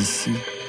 [0.00, 0.59] Vous êtes ici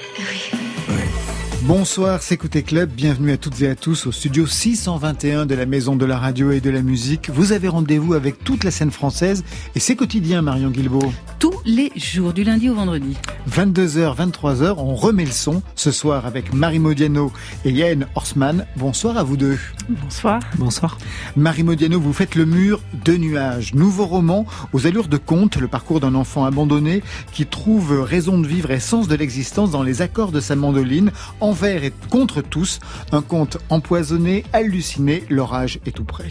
[1.73, 2.89] Bonsoir, c'est Côté Club.
[2.89, 6.51] Bienvenue à toutes et à tous au studio 621 de la Maison de la Radio
[6.51, 7.29] et de la Musique.
[7.29, 11.13] Vous avez rendez-vous avec toute la scène française et c'est quotidien, Marion Guilbault.
[11.39, 13.15] Tous les jours, du lundi au vendredi.
[13.49, 17.31] 22h, 23h, on remet le son ce soir avec Marie Modiano
[17.63, 18.65] et Yann Horsman.
[18.75, 19.57] Bonsoir à vous deux.
[19.87, 20.41] Bonsoir.
[20.57, 20.97] Bonsoir.
[21.37, 23.73] Marie Modiano, vous faites le mur de nuages.
[23.73, 27.01] Nouveau roman aux allures de conte, le parcours d'un enfant abandonné
[27.31, 31.11] qui trouve raison de vivre et sens de l'existence dans les accords de sa mandoline,
[31.61, 32.79] envers et contre tous.
[33.11, 36.29] Un conte empoisonné, halluciné, l'orage est tout près.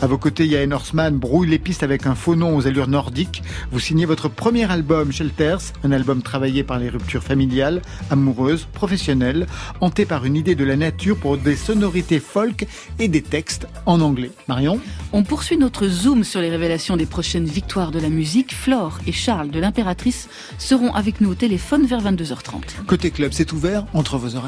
[0.00, 3.44] À vos côtés, Yann Horsman brouille les pistes avec un faux nom aux allures nordiques.
[3.70, 9.46] Vous signez votre premier album, Shelters, un album travaillé par les ruptures familiales, amoureuses, professionnelles,
[9.80, 12.66] hanté par une idée de la nature pour des sonorités folk
[12.98, 14.32] et des textes en anglais.
[14.48, 14.80] Marion?
[15.12, 18.52] On poursuit notre zoom sur les révélations des prochaines victoires de la musique.
[18.52, 22.84] Flore et Charles de l'Impératrice seront avec nous au téléphone vers 22h30.
[22.88, 24.45] Côté club, c'est ouvert entre vos oreilles.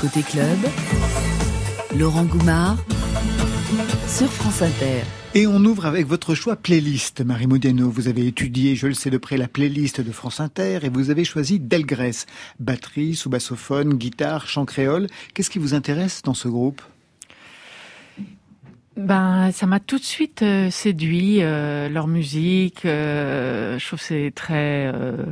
[0.00, 0.58] Côté club,
[1.98, 2.76] Laurent Goumard
[4.06, 5.02] sur France Inter.
[5.34, 7.90] Et on ouvre avec votre choix playlist, Marie Modiano.
[7.90, 11.10] Vous avez étudié, je le sais de près, la playlist de France Inter et vous
[11.10, 12.26] avez choisi Delgrès.
[12.58, 15.08] Batterie, sous-bassophone, guitare, chant créole.
[15.34, 16.80] Qu'est-ce qui vous intéresse dans ce groupe?
[18.96, 22.84] Ben, ça m'a tout de suite euh, séduit euh, leur musique.
[22.84, 25.24] Euh, je trouve que c'est très euh,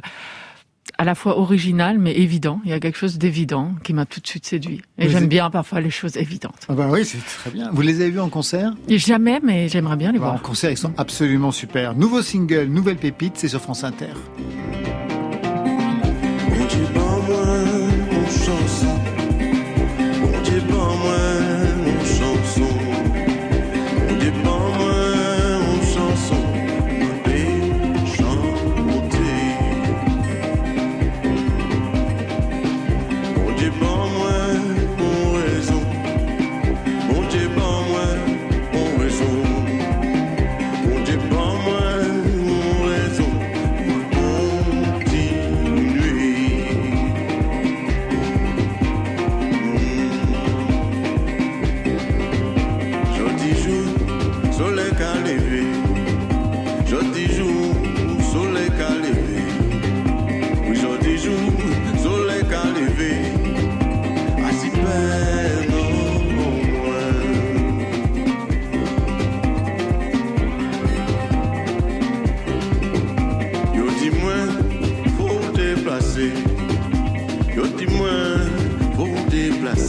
[0.98, 2.60] à la fois original mais évident.
[2.64, 4.82] Il y a quelque chose d'évident qui m'a tout de suite séduit.
[4.98, 6.66] Et j'aime bien parfois les choses évidentes.
[6.68, 7.70] ah bah oui, c'est très bien.
[7.72, 8.72] Vous les avez vus en concert?
[8.88, 10.42] Et jamais, mais j'aimerais bien les Bah, En voir.
[10.42, 11.94] concert, ils sont absolument super.
[11.94, 14.12] Nouveau single, nouvelle pépite, c'est sur France Inter.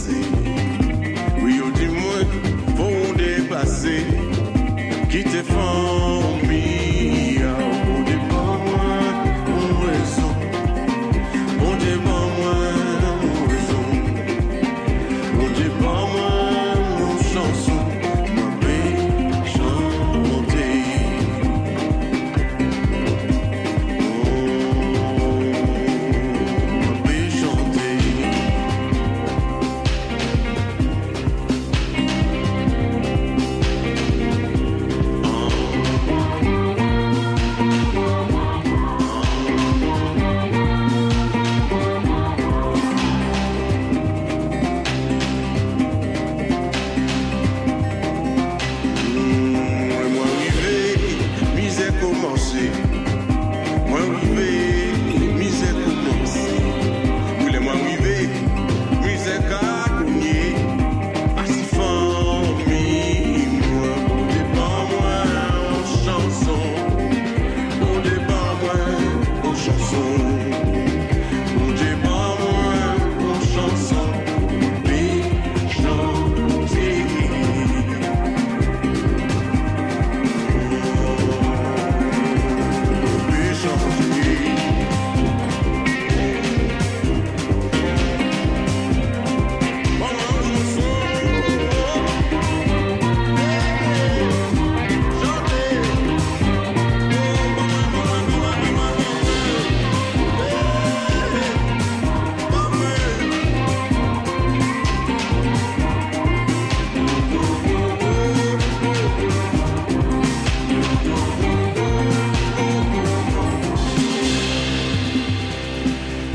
[0.08, 0.37] see.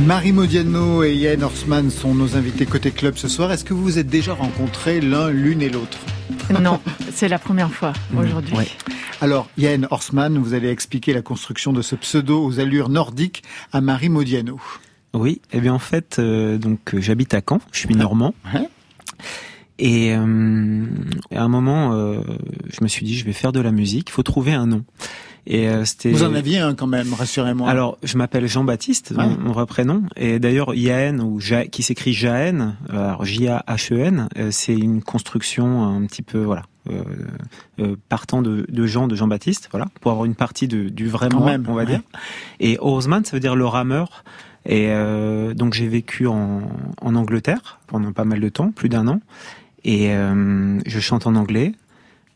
[0.05, 3.53] Marie Modiano et Yann Horstman sont nos invités côté club ce soir.
[3.53, 5.97] Est-ce que vous vous êtes déjà rencontrés l'un, l'une et l'autre
[6.61, 8.53] Non, c'est la première fois aujourd'hui.
[8.53, 8.67] Ouais.
[9.21, 13.79] Alors, Yann Horstman, vous allez expliquer la construction de ce pseudo aux allures nordiques à
[13.79, 14.59] Marie Modiano.
[15.13, 18.33] Oui, eh bien en fait, euh, donc euh, j'habite à Caen, je suis normand.
[18.53, 18.67] Ouais.
[19.79, 20.85] Et euh,
[21.31, 22.21] à un moment, euh,
[22.71, 24.83] je me suis dit, je vais faire de la musique, il faut trouver un nom.
[25.45, 26.09] Et euh, c'était.
[26.11, 27.69] Vous en aviez un quand même, rassurez-moi.
[27.69, 29.27] Alors, je m'appelle Jean-Baptiste, Ouais.
[29.27, 30.03] mon, vrai prénom.
[30.15, 35.83] Et d'ailleurs, Yaen, ou Ja- qui s'écrit Jaen, euh, alors J-A-H-E-N, euh, c'est une construction
[35.83, 37.03] un petit peu, voilà, euh,
[37.79, 41.27] euh, partant de, de Jean, de Jean-Baptiste, voilà, pour avoir une partie de, du vrai
[41.29, 41.87] moi, même, on va ouais.
[41.87, 42.01] dire.
[42.61, 44.23] Et Orsman, ça veut dire le rameur.
[44.65, 46.61] Et euh, donc, j'ai vécu en,
[47.01, 49.19] en Angleterre pendant pas mal de temps, plus d'un an.
[49.83, 51.73] Et euh, je chante en anglais.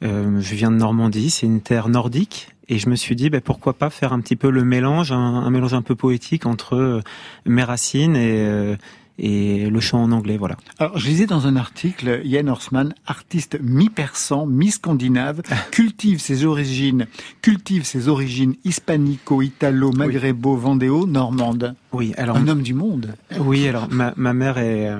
[0.03, 2.49] Euh, je viens de Normandie, c'est une terre nordique.
[2.69, 5.17] Et je me suis dit, ben, pourquoi pas faire un petit peu le mélange, un,
[5.17, 7.01] un mélange un peu poétique entre euh,
[7.45, 8.75] mes racines et, euh,
[9.19, 10.57] et le chant en anglais, voilà.
[10.77, 15.41] Alors, je lisais dans un article, Yann Horstman, artiste mi-persan, mi-scandinave,
[15.71, 17.07] cultive ses origines,
[17.41, 21.73] cultive ses origines hispanico, italo, maghrebo, vendéo, normande.
[21.93, 23.15] Oui, alors Un homme du monde.
[23.39, 24.99] oui, alors ma, ma mère est, euh,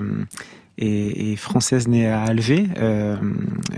[0.78, 2.68] est, est française née à Alger.
[2.78, 3.16] euh,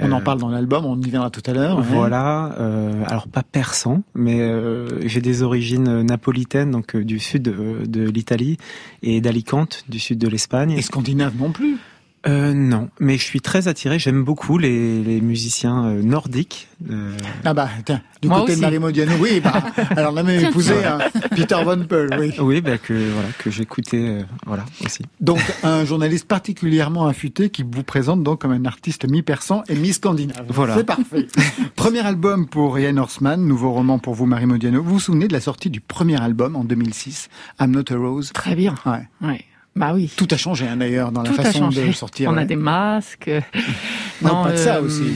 [0.01, 1.77] On en euh, parle dans l'album, on y viendra tout à l'heure.
[1.77, 1.83] ouais.
[1.89, 7.85] Voilà, euh, alors pas persan, mais euh, j'ai des origines napolitaines, donc du sud de,
[7.85, 8.57] de l'Italie
[9.03, 10.71] et d'Alicante, du sud de l'Espagne.
[10.71, 11.77] Et scandinave non plus.
[12.27, 13.97] Euh, non, mais je suis très attiré.
[13.97, 16.67] J'aime beaucoup les, les musiciens euh, nordiques.
[16.89, 18.59] euh, Ah bah, tiens, du Moi côté aussi.
[18.61, 19.63] de Marie Modiano, oui, bah,
[19.95, 20.97] alors on a même épousé un
[21.35, 22.33] Peter Von Peul, oui.
[22.39, 25.03] oui, bah, que voilà que j'écoutais, euh, voilà aussi.
[25.21, 30.45] Donc, un journaliste particulièrement affûté qui vous présente donc comme un artiste mi-persan et mi-scandinave.
[30.49, 30.75] Voilà.
[30.75, 31.27] C'est parfait.
[31.77, 34.83] premier album pour Yann Horstman, nouveau roman pour vous, Marie Modiano.
[34.83, 37.29] Vous vous souvenez de la sortie du premier album en 2006,
[37.61, 38.31] I'm Not a Rose?
[38.33, 38.75] Très bien.
[38.85, 39.07] Ouais.
[39.21, 39.45] Ouais.
[39.79, 40.11] Bah oui.
[40.17, 42.29] Tout a changé hein, d'ailleurs dans la Tout façon de sortir.
[42.29, 43.31] On a des masques.
[44.21, 45.15] Non, pas de ça euh, aussi.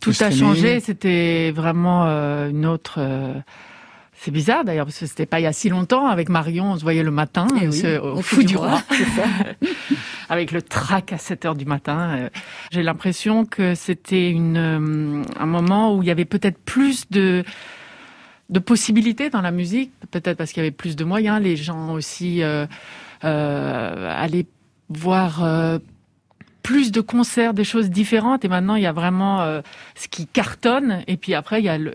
[0.00, 0.80] Tout a changé.
[0.80, 2.96] C'était vraiment euh, une autre.
[2.98, 3.34] euh,
[4.14, 6.08] C'est bizarre d'ailleurs parce que c'était pas il y a si longtemps.
[6.08, 8.82] Avec Marion, on se voyait le matin Eh oui, au au Fou du Roi,
[10.28, 12.28] avec le trac à 7 heures du matin.
[12.72, 17.44] J'ai l'impression que c'était une un moment où il y avait peut-être plus de
[18.50, 21.40] de possibilités dans la musique, peut-être parce qu'il y avait plus de moyens.
[21.40, 22.66] Les gens aussi euh,
[23.24, 24.46] euh, allaient
[24.88, 25.78] voir euh,
[26.62, 28.44] plus de concerts, des choses différentes.
[28.44, 29.60] Et maintenant, il y a vraiment euh,
[29.94, 31.94] ce qui cartonne, et puis après, il y a le,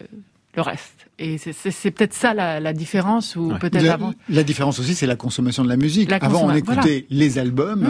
[0.55, 0.93] le reste.
[1.19, 3.57] Et c'est- peut-être ça la, la différence, ou Ouais.
[3.57, 4.13] peut-être La, avant.
[4.29, 6.11] la différence aussi, c'est la consommation de la musique.
[6.11, 7.81] La Avant, on écoutait les albums.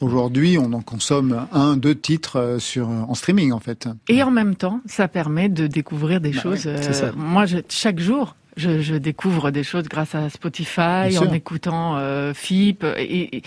[0.00, 0.04] Mm.
[0.04, 3.88] Aujourd'hui, on en consomme un, deux titres sur en streaming en fait.
[4.08, 6.66] Et en même temps, ça permet de découvrir des Bah choses.
[6.66, 11.32] ouais, euh, moi, je, chaque jour, je, je découvre des choses grâce à Spotify, en
[11.32, 12.84] écoutant euh, FIP.
[12.98, 13.42] Et,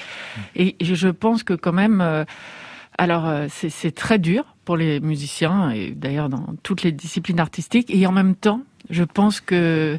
[0.56, 2.26] et, et je pense que quand même, euh,
[2.98, 7.40] alors euh, c'est c'est très dur pour les musiciens, et d'ailleurs dans toutes les disciplines
[7.40, 7.90] artistiques.
[7.94, 9.98] Et en même temps, je pense que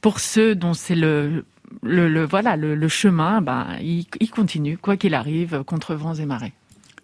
[0.00, 1.44] pour ceux dont c'est le
[1.82, 6.14] le, le- voilà le, le chemin, ben ils, ils continuent quoi qu'il arrive contre vents
[6.14, 6.52] et marées.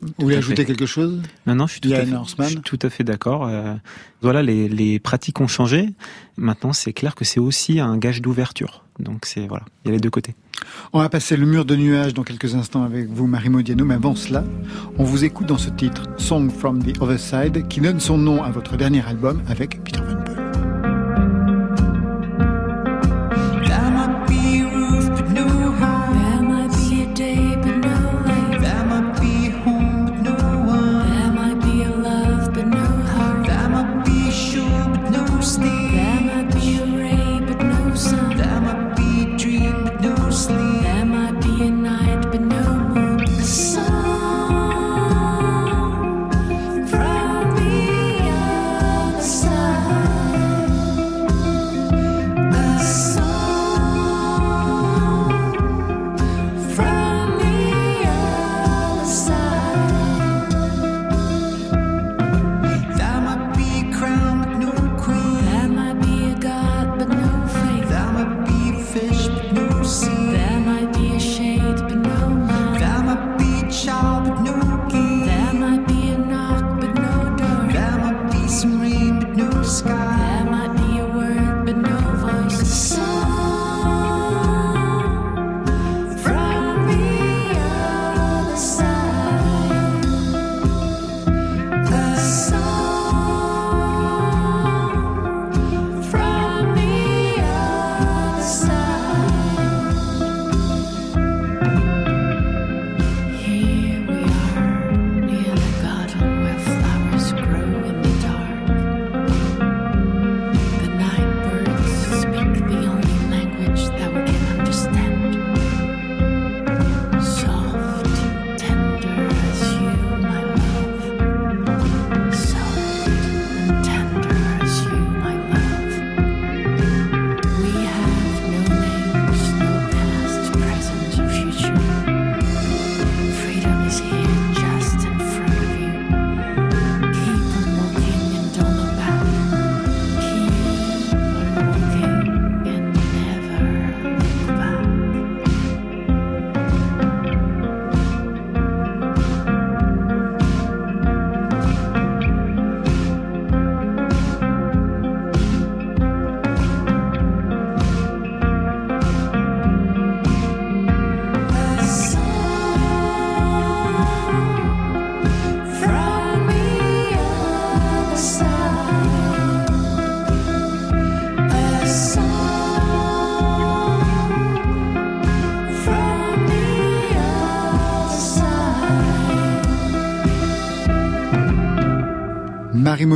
[0.01, 2.47] Vous voulez ajouter quelque chose Non, non, je suis tout, à fait, Horstman.
[2.47, 3.47] je suis tout à fait d'accord.
[3.47, 3.75] Euh,
[4.23, 5.91] voilà, les, les pratiques ont changé.
[6.37, 8.85] Maintenant, c'est clair que c'est aussi un gage d'ouverture.
[9.01, 10.35] Donc c'est voilà, il y a les deux côtés.
[10.93, 13.95] On va passer le mur de nuages dans quelques instants avec vous, Marie Modiano, mais
[13.95, 14.45] avant cela,
[14.99, 18.43] on vous écoute dans ce titre, Song from the Other Side, qui donne son nom
[18.43, 20.38] à votre dernier album avec Peter Van.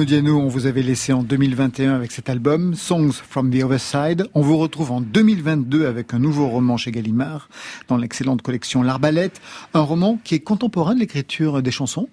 [0.02, 4.26] On vous avait laissé en 2021 avec cet album, Songs from the Other Side.
[4.34, 7.48] On vous retrouve en 2022 avec un nouveau roman chez Gallimard,
[7.86, 9.40] dans l'excellente collection L'Arbalète.
[9.74, 12.08] Un roman qui est contemporain de l'écriture des chansons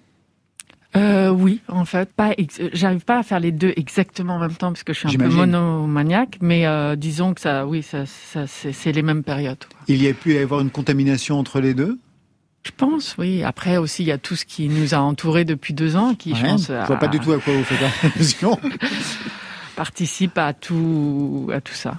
[0.96, 2.32] Euh, oui, en fait, pas.
[2.72, 5.18] J'arrive pas à faire les deux exactement en même temps parce que je suis un
[5.18, 9.64] peu monomaniaque, mais euh, disons que ça, oui, ça, ça c'est les mêmes périodes.
[9.88, 11.98] Il y a pu y avoir une contamination entre les deux?
[12.64, 13.42] Je pense, oui.
[13.42, 16.34] Après aussi, il y a tout ce qui nous a entourés depuis deux ans, qui,
[16.34, 18.58] je pense, Je a- vois pas du tout à quoi vous faites allusion.
[19.76, 21.96] participe à tout, à tout ça.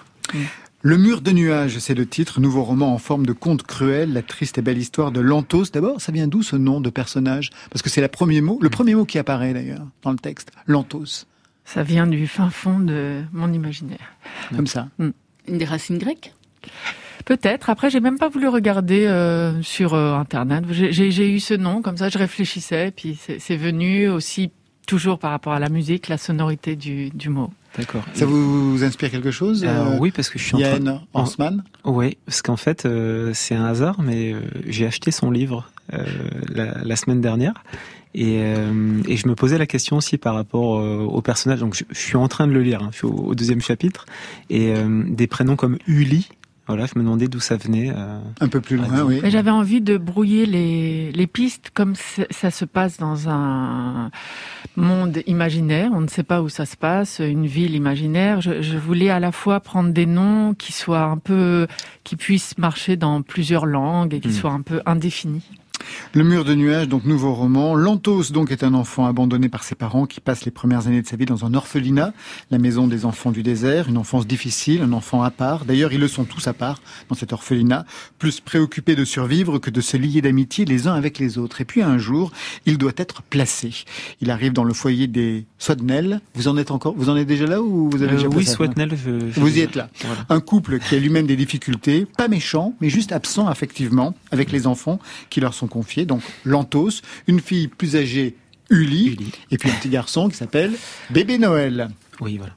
[0.84, 4.22] Le mur de nuages, c'est le titre, nouveau roman en forme de conte cruel, la
[4.22, 5.72] triste et belle histoire de Lantos.
[5.72, 7.50] D'abord, ça vient d'où ce nom de personnage?
[7.70, 10.52] Parce que c'est le premier mot, le premier mot qui apparaît d'ailleurs dans le texte,
[10.68, 11.26] Lantos,
[11.66, 14.14] Ça vient du fin fond de mon imaginaire.
[14.56, 14.88] comme ça.
[15.00, 15.14] Une
[15.48, 16.34] des racines grecques?
[17.26, 17.70] Peut-être.
[17.70, 20.64] Après, j'ai même pas voulu regarder euh, sur euh, internet.
[20.72, 22.10] J'ai- eu ce nom comme ça.
[22.10, 24.52] Je réfléchissais, puis c'est venu aussi
[24.88, 27.52] toujours par rapport à la musique, la sonorité du, du mot.
[27.78, 28.04] D'accord.
[28.14, 30.68] Ça vous inspire quelque chose Euh, oui, parce que je suis en train.
[30.72, 35.32] Yann Hansman Oui, parce qu'en fait, euh, c'est un hasard, mais euh, j'ai acheté son
[35.32, 36.04] livre euh,
[36.54, 37.54] la, la semaine dernière.
[38.14, 41.60] Et, euh, et je me posais la question aussi par rapport euh, au personnage.
[41.62, 42.82] Donc, je, je suis en train de le lire.
[42.84, 44.06] hein, je suis au, au deuxième chapitre.
[44.50, 46.28] Et euh, des prénoms comme Uli.
[46.72, 47.92] Voilà, je me demandais d'où ça venait.
[47.94, 48.20] euh.
[48.40, 49.20] Un peu plus loin, oui.
[49.22, 51.96] Mais j'avais envie de brouiller les, les pistes comme
[52.30, 54.10] ça se passe dans un
[54.78, 55.92] monde imaginaire.
[55.94, 58.40] On ne sait pas où ça se passe, une ville imaginaire.
[58.40, 61.68] Je, je voulais à la fois prendre des noms qui soient un peu,
[62.06, 64.32] qui puissent marcher dans plusieurs langues et qui Mm.
[64.32, 65.44] soient un peu indéfinis.
[66.14, 67.76] Le mur de nuages, donc nouveau roman.
[67.76, 71.08] Lantos, donc, est un enfant abandonné par ses parents qui passe les premières années de
[71.08, 72.14] sa vie dans un orphelinat,
[72.52, 75.66] la maison des enfants du désert, une enfance difficile, un enfant à part.
[75.66, 77.86] D'ailleurs, ils le sont tous à part dans cet orphelinat,
[78.20, 81.62] plus préoccupés de survivre que de se lier d'amitié les uns avec les autres.
[81.62, 82.32] Et puis un jour,
[82.66, 83.72] il doit être placé.
[84.22, 86.22] Il arrive dans le foyer des Swatnell.
[86.36, 88.44] Vous en êtes encore, vous en êtes déjà là ou vous avez Euh, déjà oui,
[88.46, 89.90] je- Vous y êtes là.
[90.02, 90.26] Voilà.
[90.30, 94.68] Un couple qui a lui-même des difficultés, pas méchant, mais juste absent affectivement avec les
[94.68, 96.06] enfants qui leur sont confiés.
[96.06, 98.36] Donc Lantos, une fille plus âgée,
[98.70, 99.32] Uli, Uli.
[99.50, 100.74] et puis un petit garçon qui s'appelle
[101.10, 101.90] Bébé Noël.
[102.20, 102.54] Oui, voilà.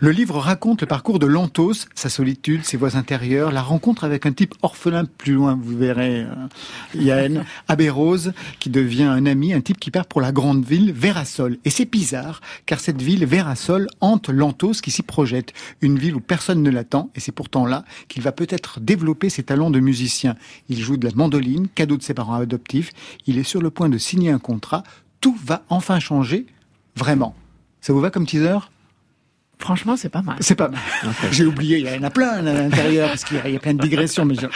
[0.00, 4.26] Le livre raconte le parcours de Lantos, sa solitude, ses voies intérieures, la rencontre avec
[4.26, 6.34] un type orphelin plus loin, vous verrez, euh,
[6.96, 10.92] Yann, Abbé Rose, qui devient un ami, un type qui part pour la grande ville,
[10.92, 11.58] Vérasol.
[11.64, 15.52] Et c'est bizarre, car cette ville, Vérasol, hante Lantos qui s'y projette.
[15.80, 19.44] Une ville où personne ne l'attend, et c'est pourtant là qu'il va peut-être développer ses
[19.44, 20.34] talents de musicien.
[20.68, 22.90] Il joue de la mandoline, cadeau de ses parents adoptifs,
[23.26, 24.82] il est sur le point de signer un contrat,
[25.20, 26.46] tout va enfin changer,
[26.96, 27.36] vraiment.
[27.80, 28.58] Ça vous va comme teaser?
[29.62, 30.36] Franchement, c'est pas mal.
[30.40, 30.80] c'est pas mal.
[31.30, 33.56] J'ai oublié, il y en a plein à l'intérieur, parce qu'il y a- il y
[33.56, 34.24] a plein de digressions.
[34.24, 34.46] Mais je-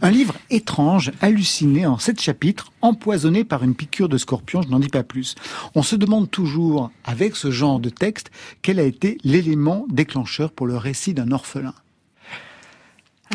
[0.00, 4.80] Un livre étrange, halluciné en sept chapitres, empoisonné par une piqûre de scorpion, je n'en
[4.80, 5.36] dis pas plus.
[5.76, 8.30] On se demande toujours, avec ce genre de texte,
[8.62, 11.74] quel a été l'élément déclencheur pour le récit d'un orphelin.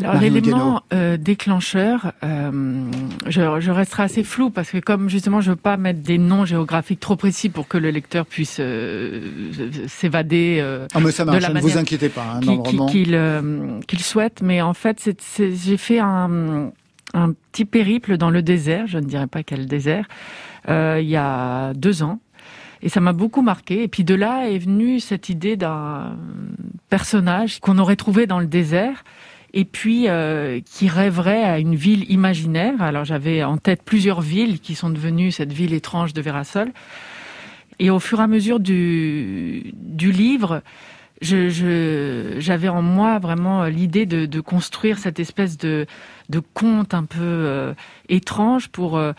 [0.02, 2.84] Alors l'élément euh, déclencheur, euh,
[3.26, 6.46] je, je resterai assez flou parce que comme justement je veux pas mettre des noms
[6.46, 9.22] géographiques trop précis pour que le lecteur puisse euh,
[9.88, 12.42] s'évader euh, Ah mais ça De la ne vous inquiétez pas, hein,
[13.14, 14.42] euh, qu'il souhaite.
[14.44, 16.72] Mais en fait, c'est- c'est- j'ai fait un,
[17.14, 20.06] un petit périple dans le désert, je ne dirais pas quel désert,
[20.70, 22.20] euh, il y a deux ans.
[22.84, 23.82] Et ça m'a beaucoup marqué.
[23.82, 26.16] Et puis de là est venue cette idée d'un
[26.90, 29.04] personnage qu'on aurait trouvé dans le désert
[29.58, 32.80] et puis euh, qui rêverait à une ville imaginaire.
[32.80, 36.72] Alors j'avais en tête plusieurs villes qui sont devenues cette ville étrange de Vérasol.
[37.80, 40.62] Et au fur et à mesure du, livre,
[41.22, 45.88] j'avais en moi vraiment l'idée de, construire cette espèce de,
[46.54, 47.74] conte un peu euh,
[48.10, 49.14] étrange pour, euh,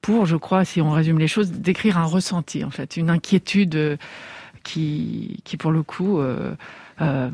[0.00, 3.98] pour, je crois, si on résume les choses, décrire un ressenti en fait, une inquiétude
[4.64, 6.54] qui, qui pour le coup euh,
[7.00, 7.30] euh,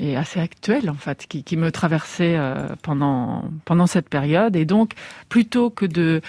[0.00, 4.56] est assez actuelle en fait, qui, qui me traversait euh, pendant pendant cette période.
[4.56, 4.92] Et donc,
[5.28, 6.20] plutôt que de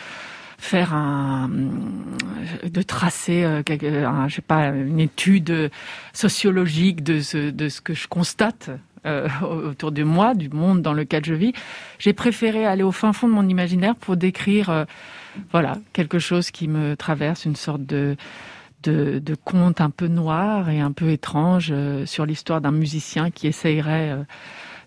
[0.58, 1.50] faire un
[2.64, 3.62] de tracer euh,
[4.08, 5.70] un, je sais pas une étude
[6.14, 8.70] sociologique de ce de ce que je constate
[9.06, 9.28] euh,
[9.70, 11.54] autour de moi du monde dans lequel je vis
[12.00, 14.86] j'ai préféré aller au fin fond de mon imaginaire pour décrire euh,
[15.52, 18.16] voilà quelque chose qui me traverse une sorte de
[18.86, 23.32] de, de conte un peu noir et un peu étrange euh, sur l'histoire d'un musicien
[23.32, 24.24] qui essayerait euh,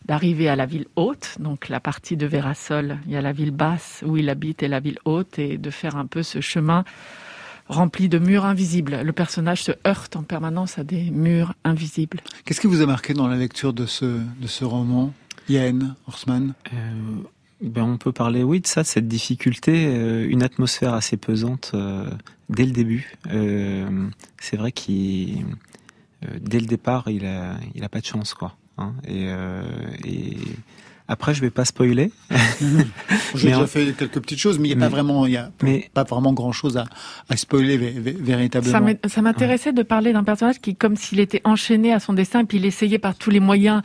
[0.07, 2.99] d'arriver à la ville haute, donc la partie de Vérasol.
[3.07, 5.71] Il y a la ville basse où il habite et la ville haute, et de
[5.71, 6.85] faire un peu ce chemin
[7.69, 9.03] rempli de murs invisibles.
[9.03, 12.21] Le personnage se heurte en permanence à des murs invisibles.
[12.45, 14.07] Qu'est-ce qui vous a marqué dans la lecture de ce,
[14.41, 15.13] de ce roman,
[15.49, 16.77] Yann Horsman Euh,
[17.61, 22.09] Ben, on peut parler, oui, de ça, cette difficulté, euh, une atmosphère assez pesante euh,
[22.49, 23.13] dès le début.
[23.31, 24.09] Euh,
[24.41, 25.45] c'est vrai qu'il,
[26.25, 28.57] euh, dès le départ, il a, il a pas de chance, quoi.
[28.79, 28.95] hein.
[29.07, 29.63] et, euh,
[30.05, 30.37] et
[31.11, 32.11] après, je vais pas spoiler.
[33.35, 35.33] J'ai déjà en- fait quelques petites choses, mais il n'y a pas Mais- vraiment, il
[35.33, 36.85] y a mais- pas vraiment grand chose à,
[37.31, 38.95] à spoiler véritablement.
[39.07, 42.45] ça m'intéressait de parler d'un personnage qui, comme s'il était enchaîné à son destin, et
[42.45, 43.83] puis il essayait par tous les moyens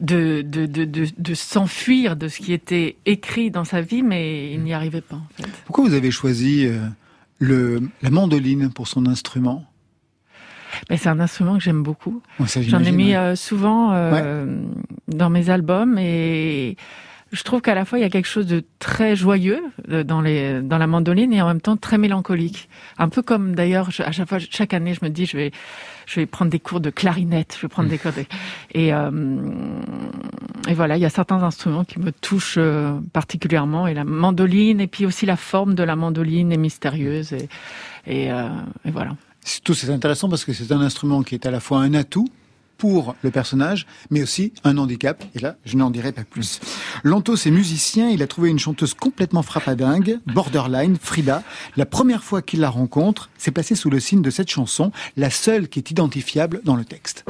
[0.00, 4.52] de, de, de, de, de s'enfuir de ce qui était écrit dans sa vie, mais
[4.52, 5.16] il n'y arrivait pas.
[5.16, 5.48] En fait.
[5.66, 6.78] Pourquoi vous avez choisi euh,
[7.42, 9.66] le, la mandoline pour son instrument
[10.90, 12.22] c'est un instrument que j'aime beaucoup.
[12.40, 13.16] Ouais, J'en ai mis ouais.
[13.16, 14.62] euh, souvent euh,
[15.06, 16.76] dans mes albums et
[17.32, 20.20] je trouve qu'à la fois il y a quelque chose de très joyeux euh, dans
[20.20, 22.68] les dans la mandoline et en même temps très mélancolique.
[22.98, 25.52] Un peu comme d'ailleurs à chaque fois chaque année je me dis je vais
[26.06, 28.24] je vais prendre des cours de clarinette, je vais prendre des cours de
[28.72, 29.10] et euh,
[30.68, 34.80] et voilà il y a certains instruments qui me touchent euh, particulièrement et la mandoline
[34.80, 37.48] et puis aussi la forme de la mandoline est mystérieuse et
[38.06, 38.48] et, euh,
[38.84, 39.16] et voilà.
[39.44, 42.28] Surtout, c'est intéressant parce que c'est un instrument qui est à la fois un atout
[42.82, 45.22] pour le personnage, mais aussi un handicap.
[45.36, 46.58] Et là, je n'en dirai pas plus.
[47.04, 51.44] Lantos est musicien, il a trouvé une chanteuse complètement frappadingue, borderline, Frida.
[51.76, 55.30] La première fois qu'il la rencontre, c'est placé sous le signe de cette chanson, la
[55.30, 57.24] seule qui est identifiable dans le texte.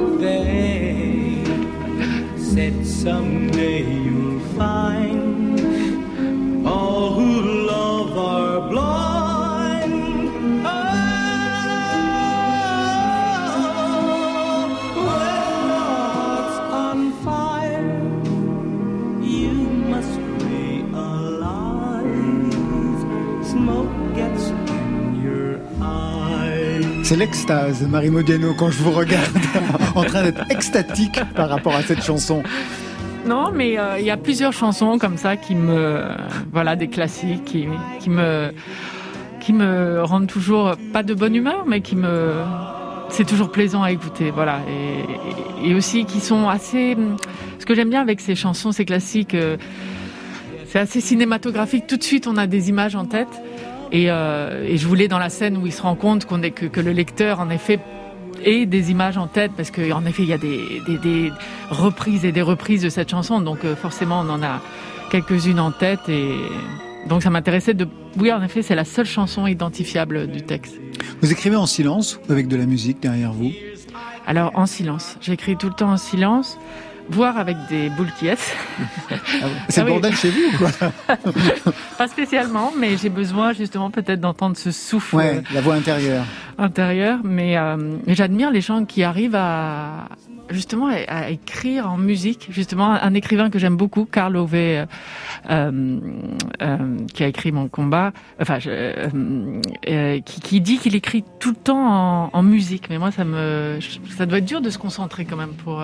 [27.13, 29.37] C'est l'extase, Marie Modiano, quand je vous regarde
[29.95, 32.41] en train d'être extatique par rapport à cette chanson.
[33.27, 36.01] Non, mais euh, il y a plusieurs chansons comme ça qui me,
[36.51, 38.51] voilà, des classiques qui, me,
[39.39, 42.33] qui me rendent toujours pas de bonne humeur, mais qui me,
[43.09, 46.97] c'est toujours plaisant à écouter, voilà, et, et aussi qui sont assez.
[47.59, 49.57] Ce que j'aime bien avec ces chansons, ces classiques, euh,
[50.65, 51.85] c'est assez cinématographique.
[51.85, 53.39] Tout de suite, on a des images en tête.
[53.93, 56.51] Et, euh, et je voulais dans la scène où il se rend compte qu'on est
[56.51, 57.79] que, que le lecteur, en effet,
[58.43, 61.31] ait des images en tête, parce qu'en effet, il y a des, des, des
[61.69, 64.61] reprises et des reprises de cette chanson, donc euh, forcément, on en a
[65.11, 66.09] quelques-unes en tête.
[66.09, 66.33] Et
[67.07, 67.87] donc, ça m'intéressait de.
[68.17, 70.75] Oui, en effet, c'est la seule chanson identifiable du texte.
[71.21, 73.51] Vous écrivez en silence ou avec de la musique derrière vous?
[74.25, 75.17] Alors, en silence.
[75.21, 76.57] J'écris tout le temps en silence,
[77.09, 78.37] voire avec des boules qui est.
[79.69, 79.91] C'est Ah le oui.
[79.91, 80.71] bordel chez vous ou quoi
[81.97, 86.25] Pas spécialement, mais j'ai besoin justement peut-être d'entendre ce souffle Ouais, la voix intérieure.
[86.57, 87.19] intérieur.
[87.23, 90.07] Mais, euh, mais j'admire les gens qui arrivent à
[90.49, 92.47] justement à, à écrire en musique.
[92.51, 94.85] Justement, un écrivain que j'aime beaucoup, Karl Ove, euh,
[95.49, 98.11] euh, qui a écrit Mon combat,
[98.41, 99.09] enfin, je- euh,
[99.89, 102.87] euh, qui, qui dit qu'il écrit tout le temps en, en musique.
[102.89, 103.79] Mais moi, ça me,
[104.17, 105.81] ça doit être dur de se concentrer quand même pour.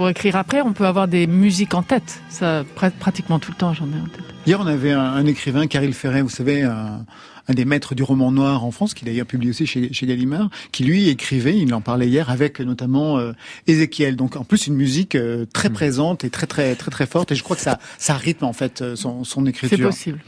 [0.00, 2.22] Pour écrire après, on peut avoir des musiques en tête.
[2.30, 4.24] Ça, pr- pratiquement tout le temps, j'en ai en tête.
[4.46, 7.04] Hier, on avait un, un écrivain, Caril Ferret, vous savez, un,
[7.48, 10.48] un des maîtres du roman noir en France, qui d'ailleurs publie aussi chez, chez Gallimard,
[10.72, 13.32] qui lui écrivait, il en parlait hier, avec notamment euh,
[13.66, 14.16] Ézéchiel.
[14.16, 15.72] Donc en plus une musique euh, très Mm.
[15.74, 17.30] présente et très très très très forte.
[17.32, 19.88] Et je crois que ça ça rythme en fait euh, son, son C'est écriture.
[19.90, 20.18] possible.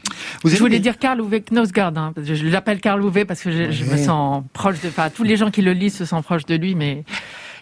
[0.42, 1.96] Vous je avez voulais dire Karl Uwe Knausgaard.
[1.96, 4.88] Hein, je l'appelle Karl Uwe parce que je, je me sens proche de.
[4.88, 7.04] Enfin, tous les gens qui le lisent se sentent proches de lui, mais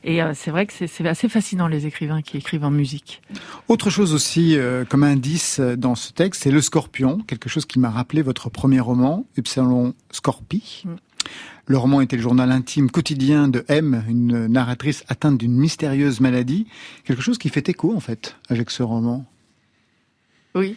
[0.05, 3.23] et euh, c'est vrai que c'est- assez fascinant les écrivains qui écrivent en musique.
[3.69, 7.67] Autre chose aussi euh, comme indice euh, dans ce texte, c'est le Scorpion, quelque chose
[7.67, 10.83] qui m'a rappelé votre premier roman, Epsilon Scorpi.
[10.85, 10.91] Mm.
[11.67, 16.67] Le roman était le journal intime quotidien de M, une narratrice atteinte d'une mystérieuse maladie.
[17.05, 19.25] Quelque chose qui fait écho en fait avec ce roman.
[20.55, 20.77] Oui.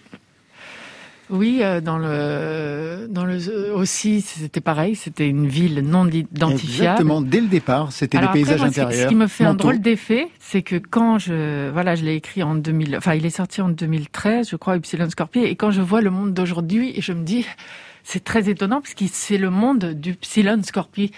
[1.36, 3.38] Oui, euh, dans le dans le
[3.74, 6.64] aussi c'était pareil, c'était une ville non identifiable.
[6.64, 9.04] Exactement, dès le départ, c'était après, paysages moi, ce qui- intérieurs.
[9.04, 12.44] Ce qui me fait un drôle d'effet, c'est que quand je, voilà, je l'ai écrit
[12.44, 15.82] en 2000, enfin, il est sorti en 2013, je crois, Epsilon Scorpi, et quand je
[15.82, 17.46] vois le monde d'aujourd'hui, je me dis,
[18.04, 21.12] c'est très étonnant parce que c'est le monde du Epsilon Scorpi,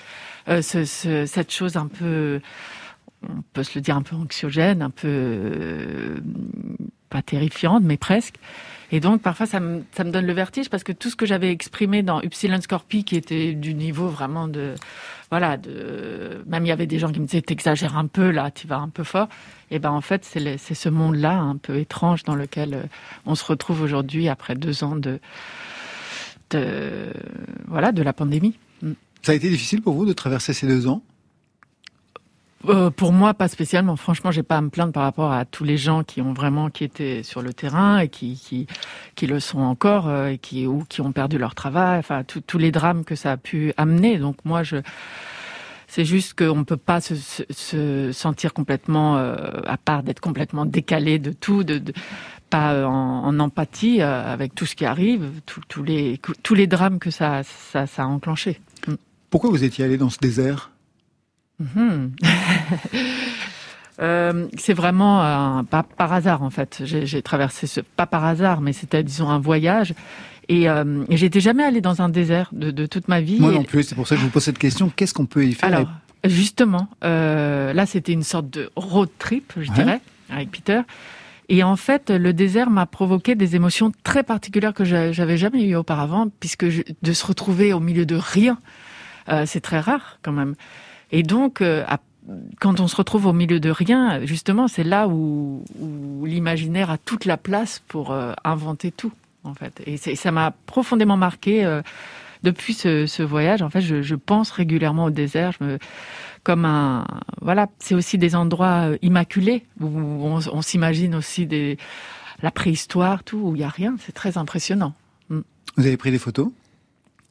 [0.48, 2.40] euh, ce, ce- cette chose un peu,
[3.28, 6.16] on peut se le dire un peu anxiogène, un peu euh,
[7.16, 8.36] pas terrifiante, mais presque.
[8.92, 12.04] Et donc parfois ça me, donne le vertige parce que tout ce que j'avais exprimé
[12.04, 14.76] dans Upsilon Scorpi, qui était du niveau vraiment de,
[15.32, 18.52] voilà, de, même il y avait des gens qui me disaient t'exagères un peu là,
[18.52, 19.30] tu vas un peu fort.
[19.72, 22.84] Et ben en fait c'est ce monde-là un peu étrange dans lequel euh,
[23.26, 25.20] on se retrouve aujourd'hui après deux ans de,
[26.52, 27.14] de,
[27.68, 28.58] voilà, de la pandémie.
[28.82, 28.92] Mm.
[29.24, 31.02] Ça a été difficile pour vous de traverser ces deux ans?
[32.68, 33.96] Euh, pour moi, pas spécialement.
[33.96, 36.70] Franchement, j'ai pas à me plaindre par rapport à tous les gens qui ont vraiment
[36.70, 38.68] qui étaient sur le terrain et qui qui,
[39.16, 42.00] qui le sont encore euh, et qui ou qui ont perdu leur travail.
[42.00, 44.18] Enfin, tout- tous les drames que ça a pu amener.
[44.18, 44.78] Donc moi, je
[45.88, 50.20] c'est juste qu'on ne peut pas se, se- se sentir complètement, euh, à part d'être
[50.20, 51.82] complètement décalé de tout, de,
[52.50, 57.12] pas en, empathie avec tout ce qui arrive, tout- tous les tous les drames que
[57.12, 58.60] ça ça, ça a enclenché.
[59.30, 60.72] Pourquoi vous étiez allé dans ce désert?
[61.60, 62.12] Mhm.
[64.02, 66.82] Euh, c'est vraiment un- pas par hasard en fait.
[66.84, 69.94] J'ai traversé ce pas par hasard, mais c'était disons un voyage.
[70.50, 73.40] Et, euh, et j'étais jamais allée dans un désert de, de toute ma vie.
[73.40, 74.92] Moi non plus, c'est pour ça que je vous pose cette question.
[74.94, 75.70] Qu'est-ce qu'on peut y faire?
[75.74, 75.88] Alors,
[76.26, 79.76] justement, euh, là, c'était une sorte de road trip, je Ouais.
[79.76, 80.82] dirais, avec Peter.
[81.48, 85.64] Et en fait, le désert m'a provoqué des émotions très particulières que j'a- j'avais jamais
[85.64, 88.58] eues auparavant, puisque je- de se retrouver au milieu de rien,
[89.46, 90.56] c'est très rare quand même.
[91.12, 91.84] Et donc, euh,
[92.60, 95.64] quand on se retrouve au milieu de rien, justement, c'est là où,
[96.24, 99.12] l'imaginaire a toute la place pour euh, inventer tout,
[99.44, 99.82] en fait.
[99.86, 101.66] Et ça m'a profondément marqué.
[101.66, 101.82] euh,
[102.44, 105.54] depuis ce, voyage, en fait, je, pense régulièrement au désert.
[106.44, 107.08] Comme un,
[107.42, 111.80] voilà, c'est aussi des endroits immaculés où on, s'imagine aussi des,
[112.44, 113.96] la préhistoire, tout où il y a rien.
[114.00, 114.94] C'est très impressionnant.
[115.30, 116.52] Vous avez pris des photos?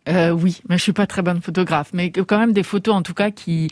[0.08, 3.02] Euh, oui, mais je suis pas très bonne photographe, mais quand même des photos en
[3.02, 3.70] tout cas qui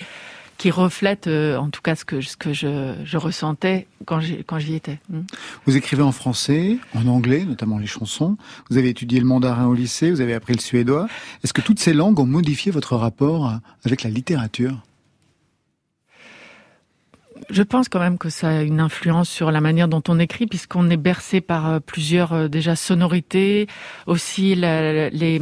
[0.59, 4.45] qui reflètent euh, en tout cas ce que ce que je, je ressentais quand j'y
[4.45, 5.01] quand j'y étais.
[5.09, 5.21] Mm.
[5.66, 8.37] Vous écrivez en français, en anglais, notamment les chansons.
[8.71, 11.09] Vous avez étudié le mandarin au lycée, vous avez appris le suédois.
[11.42, 13.53] Est-ce que toutes ces langues ont modifié votre rapport
[13.85, 14.79] avec la littérature?
[17.50, 20.46] Je pense quand même que ça a une influence sur la manière dont on écrit,
[20.46, 23.66] puisqu'on est bercé par euh, plusieurs euh, déjà sonorités.
[24.07, 25.40] Aussi, la- les,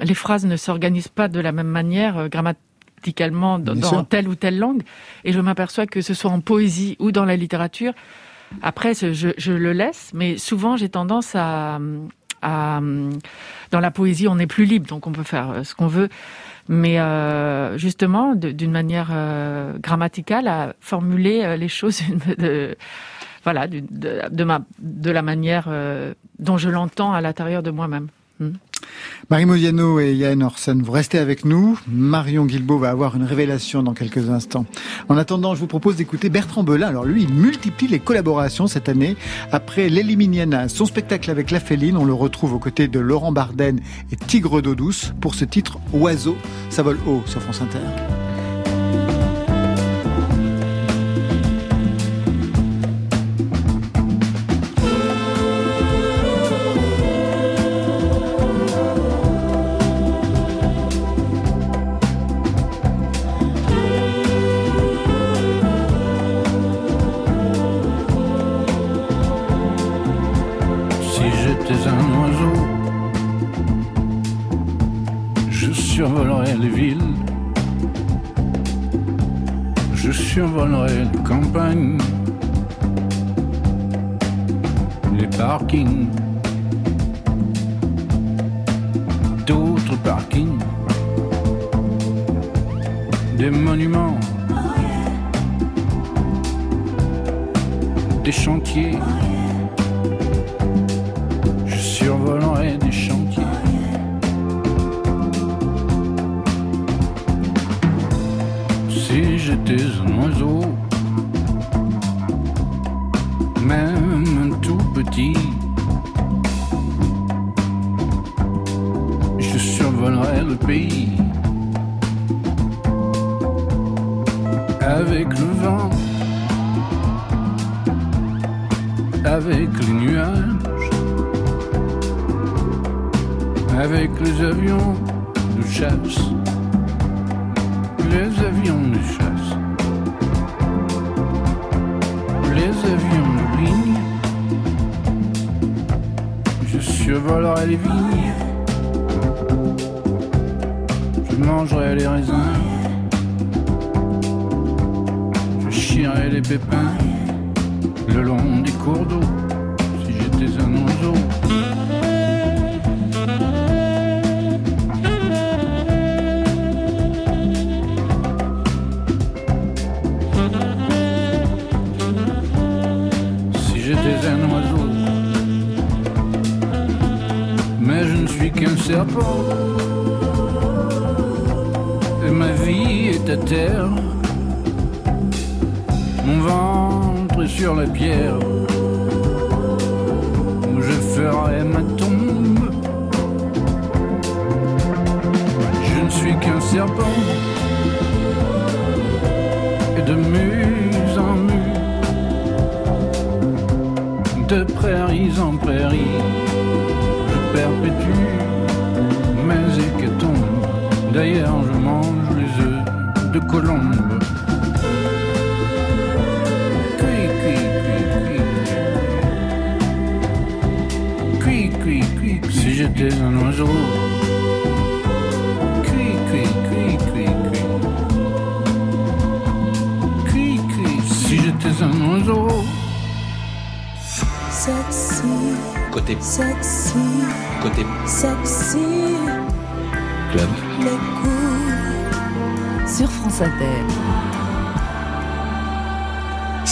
[0.00, 4.58] les phrases ne s'organisent pas de la même manière euh, grammaticalement dans, telle ou telle
[4.58, 4.82] langue.
[5.24, 7.92] Et je m'aperçois que ce soit en poésie ou dans la littérature.
[8.62, 11.78] Après, je, je le laisse, mais souvent j'ai tendance à,
[12.42, 12.80] à,
[13.70, 16.10] dans la poésie, on est plus libre, donc on peut faire ce qu'on veut.
[16.68, 22.02] Mais euh, justement, d'une manière euh, grammaticale, à formuler euh, les choses
[22.38, 22.76] de,
[23.44, 25.68] voilà, de, la manière
[26.38, 28.08] dont je l'entends à l'intérieur de moi-même.
[28.38, 28.52] Hmm.
[29.30, 31.78] Marie Modiano et Yann Orsen, vous restez avec nous.
[31.86, 34.66] Marion Guilbault va avoir une révélation dans quelques instants.
[35.08, 36.88] En attendant, je vous propose d'écouter Bertrand Belin.
[36.88, 39.16] Alors lui, il multiplie les collaborations cette année.
[39.50, 43.80] Après l'Eliminiana, son spectacle avec la Féline, on le retrouve aux côtés de Laurent Barden
[44.10, 46.36] et Tigre d'eau douce pour ce titre Oiseau.
[46.68, 47.78] Ça vole haut sur France Inter.
[85.72, 86.01] Les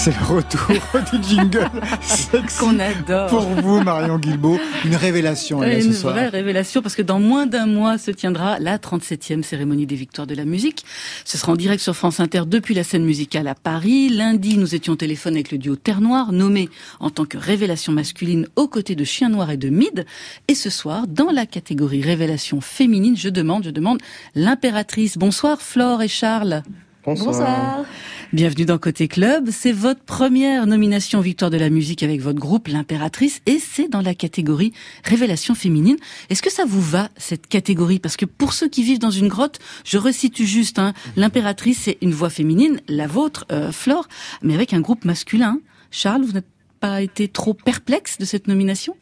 [0.02, 0.66] C'est le retour
[1.12, 3.28] du jingle sexy Qu'on adore.
[3.28, 4.58] pour vous, Marion Guilbault.
[4.86, 6.14] Une révélation là, Une ce soir.
[6.14, 10.26] vraie révélation parce que dans moins d'un mois se tiendra la 37e cérémonie des victoires
[10.26, 10.86] de la musique.
[11.26, 14.08] Ce sera en direct sur France Inter depuis la scène musicale à Paris.
[14.08, 17.92] Lundi, nous étions au téléphone avec le duo Terre Noire, nommé en tant que révélation
[17.92, 20.06] masculine aux côtés de Chien Noir et de Mid.
[20.48, 23.98] Et ce soir, dans la catégorie révélation féminine, je demande, je demande
[24.34, 25.18] l'impératrice.
[25.18, 26.62] Bonsoir Flore et Charles.
[27.04, 27.84] Bonsoir.
[28.32, 29.48] Bienvenue dans Côté Club.
[29.50, 34.02] C'est votre première nomination Victoire de la musique avec votre groupe L'Impératrice et c'est dans
[34.02, 35.96] la catégorie Révélation féminine.
[36.28, 37.98] Est-ce que ça vous va cette catégorie?
[37.98, 40.78] Parce que pour ceux qui vivent dans une grotte, je resitue juste.
[40.78, 44.06] Hein, L'Impératrice c'est une voix féminine, la vôtre, euh, Flore,
[44.42, 45.58] mais avec un groupe masculin.
[45.90, 46.46] Charles, vous n'êtes
[46.78, 48.96] pas été trop perplexe de cette nomination?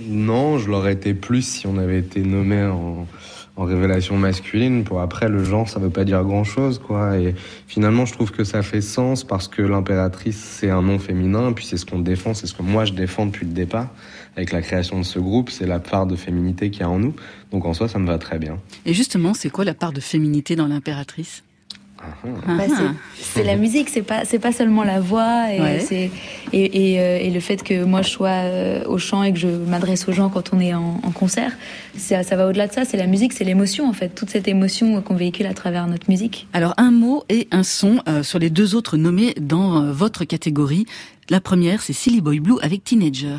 [0.00, 3.08] Non, je l'aurais été plus si on avait été nommé en,
[3.56, 4.84] en révélation masculine.
[4.84, 7.18] Pour après, le genre, ça veut pas dire grand chose, quoi.
[7.18, 7.34] Et
[7.66, 11.64] finalement, je trouve que ça fait sens parce que l'impératrice, c'est un nom féminin, puis
[11.64, 13.88] c'est ce qu'on défend, c'est ce que moi je défends depuis le départ.
[14.36, 16.98] Avec la création de ce groupe, c'est la part de féminité qu'il y a en
[16.98, 17.14] nous.
[17.50, 18.58] Donc en soi, ça me va très bien.
[18.86, 21.42] Et justement, c'est quoi la part de féminité dans L'Impératrice?
[22.24, 25.80] Bah, c'est- c'est la musique, c'est pas c'est pas seulement la voix et Ouais.
[25.80, 26.10] c'est
[26.52, 29.38] et, et, euh, et le fait que moi je sois euh, au chant et que
[29.38, 31.52] je m'adresse aux gens quand on est en, en concert,
[31.96, 32.84] ça, ça va au-delà de ça.
[32.84, 36.08] C'est la musique, c'est l'émotion en fait, toute cette émotion qu'on véhicule à travers notre
[36.10, 36.46] musique.
[36.52, 40.24] Alors un mot et un son euh, sur les deux autres nommés dans euh, votre
[40.24, 40.86] catégorie.
[41.28, 43.38] La première, c'est Silly Boy Blue avec Teenager.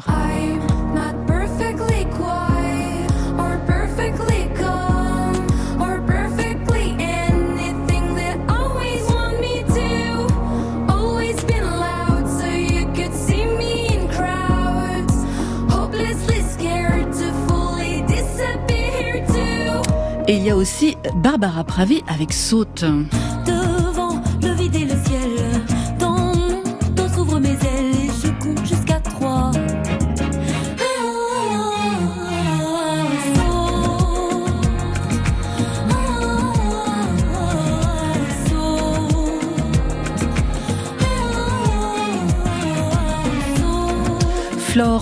[20.31, 22.85] Et il y a aussi Barbara Pravi avec Saute.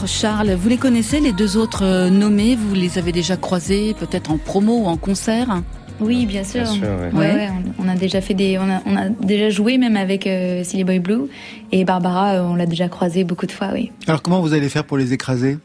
[0.10, 2.56] Charles, vous les connaissez les deux autres euh, nommés?
[2.56, 5.62] Vous les avez déjà croisés peut-être en promo ou en concert?
[6.02, 6.64] Oui, bien sûr.
[6.64, 7.20] Bien sûr, ouais.
[7.20, 9.96] Ouais, ouais, on, on a déjà fait des, on a, on a déjà joué même
[9.98, 11.24] avec euh, Silly Boy Blue
[11.72, 13.92] et Barbara, euh, on l'a déjà croisé beaucoup de fois, oui.
[14.08, 15.58] Alors comment vous allez faire pour les écraser?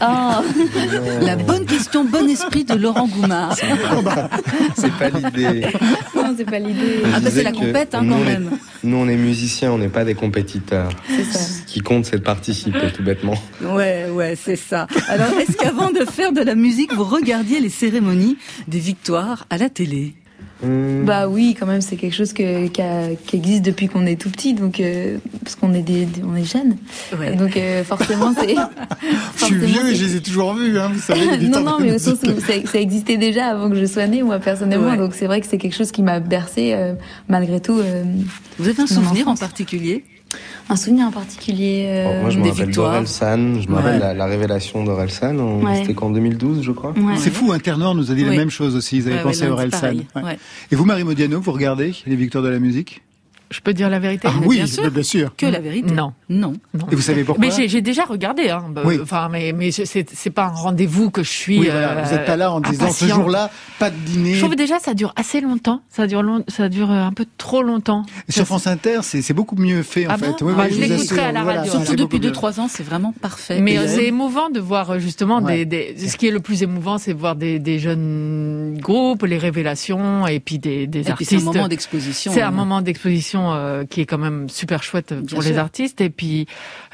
[0.00, 0.04] Oh,
[1.22, 3.56] La bonne question, bon esprit de Laurent Goumard.
[4.74, 5.66] C'est pas l'idée.
[6.16, 7.02] non, c'est pas l'idée.
[7.14, 8.50] Ah bah, c'est la compète, hein, nous, quand on est- même.
[8.84, 10.90] nous, on est musiciens, on n'est pas des compétiteurs.
[11.08, 11.38] C'est ça.
[11.38, 13.34] Ce qui compte, c'est de participer, tout bêtement.
[13.62, 14.86] Ouais, ouais, c'est ça.
[15.08, 18.36] Alors, est-ce qu'avant de faire de la musique, vous regardiez les cérémonies
[18.68, 20.14] des victoires à la télé?
[20.62, 24.04] Hum, Bah oui, quand même, c'est quelque chose que, qui, a- qui existe depuis qu'on
[24.06, 26.76] est tout petit, donc euh, parce qu'on est des, on est jeunes,
[27.18, 27.34] Ouais.
[27.34, 28.54] donc euh, forcément c'est.
[29.38, 31.38] Je suis vieux et je les ai toujours vus, hein, vous savez.
[31.48, 34.22] non, non, mais au sens où ça, ça existait déjà avant que je sois née,
[34.22, 34.90] moi personnellement.
[34.90, 34.96] Ouais.
[34.98, 36.74] Donc c'est vrai que c'est quelque chose qui m'a bercé
[37.28, 37.78] malgré tout.
[37.78, 38.04] euh,
[38.58, 40.04] Vous avez un souvenir en particulier?
[40.68, 43.60] Un souvenir en particulier euh, Oh, moi, je me rappelle d'Orelsan.
[43.60, 43.82] Je me Ouais.
[43.82, 45.38] rappelle la, la révélation d'Orelsan.
[45.38, 45.76] en- Ouais.
[45.82, 46.90] C'était qu'en 2012, je crois.
[46.92, 47.16] ouais.
[47.16, 48.30] C'est fou, Internor nous a dit Oui.
[48.30, 48.98] la même chose aussi.
[48.98, 49.80] Ils avaient Ouais, pensé ouais, à Orelsan.
[49.80, 50.06] pareil.
[50.16, 50.22] Ouais.
[50.22, 50.38] Ouais.
[50.70, 53.02] Et vous, Marie Modiano, vous regardez les victoires de la musique?
[53.50, 54.90] Je peux dire la vérité Ah oui, bien sûr.
[54.90, 55.34] bien sûr.
[55.36, 56.12] Que la vérité Non.
[56.28, 56.52] Non.
[56.72, 56.86] Non.
[56.92, 58.64] Et vous savez pourquoi Mais j'ai déjà regardé, hein.
[58.70, 58.98] bah, Oui.
[59.02, 61.58] Enfin, mais mais c'est pas un rendez-vous que je suis.
[61.58, 64.34] Oui, voilà, euh, vous n'êtes pas là en disant ce jour-là, pas de dîner.
[64.34, 65.82] Je trouve déjà ça dure assez longtemps.
[65.88, 68.04] Ça dure long- ça dure euh, un peu trop longtemps.
[68.28, 70.26] Sur France Inter, c'est beaucoup mieux fait en Ah fait.
[70.26, 71.72] bon Oui, Bah, oui, je l'écouterai à la radio.
[71.72, 72.30] Surtout depuis mieux.
[72.30, 73.60] 2-3 ans, c'est vraiment parfait.
[73.60, 75.64] Mais c'est émouvant de voir euh, justement Ouais.
[75.64, 76.08] des, des.
[76.08, 80.26] Ce qui est le plus émouvant, c'est de voir des, des jeunes groupes, les révélations
[80.28, 81.30] et puis des, des Et puis artistes.
[81.30, 82.32] c'est un moment d'exposition.
[82.32, 82.50] C'est un hein.
[82.52, 85.58] moment d'exposition euh, qui est quand même super chouette pour Bien les sûr.
[85.58, 86.46] artistes et puis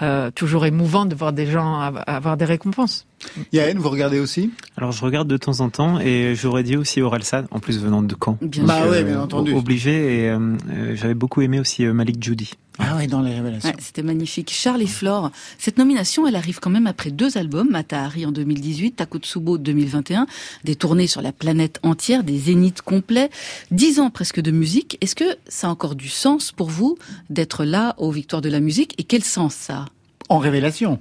[0.03, 3.07] euh, toujours émouvant de voir des gens av- avoir des récompenses.
[3.53, 4.51] Yael, vous regardez aussi?
[4.77, 8.03] Alors je regarde de temps en temps et j'aurais dit aussi Orelsan, en plus venant
[8.03, 8.39] de Caen.
[8.43, 8.91] Bien Bah sûr.
[8.91, 9.53] ouais, bien entendu.
[9.55, 10.39] Obligé et euh,
[10.71, 12.53] euh, j'avais beaucoup aimé aussi euh, Malik Judy.
[12.79, 13.71] Ah ouais, dans les révélations.
[13.71, 14.51] Ouais, C'était magnifique.
[14.53, 18.97] Charles et Flore, cette nomination, elle arrive quand même après deux albums, Matahari en 2018,
[18.97, 20.27] Takotsubo 2021,
[20.65, 23.31] des tournées sur la planète entière, des zéniths complets,
[23.71, 24.99] dix ans presque de musique.
[25.01, 26.99] Est-ce que ça a encore du sens pour vous
[27.31, 29.85] d'être là aux Victoires de la musique et quel sens ça a?
[30.29, 31.01] En révélation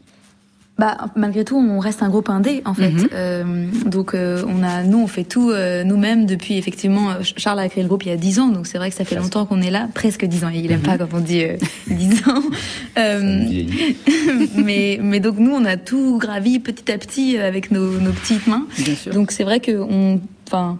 [0.77, 2.89] Bah, malgré tout, on reste un groupe indé, en fait.
[2.89, 3.09] Mhm.
[3.13, 7.59] Euh, donc, euh, on a, nous, on fait tout euh, nous-mêmes depuis, effectivement, euh, Charles
[7.59, 9.15] a créé le groupe il y a 10 ans, donc c'est vrai que ça fait
[9.15, 10.49] longtemps qu'on est là, presque 10 ans.
[10.49, 11.55] Il aime pas quand on dit euh,
[11.87, 12.41] 10 ans.
[12.97, 13.43] Euh,
[14.55, 18.47] mais, mais donc, nous, on a tout gravi petit à petit avec nos, nos petites
[18.47, 18.65] mains.
[18.77, 19.13] Bien sûr.
[19.13, 20.79] Donc, c'est vrai que, on, enfin,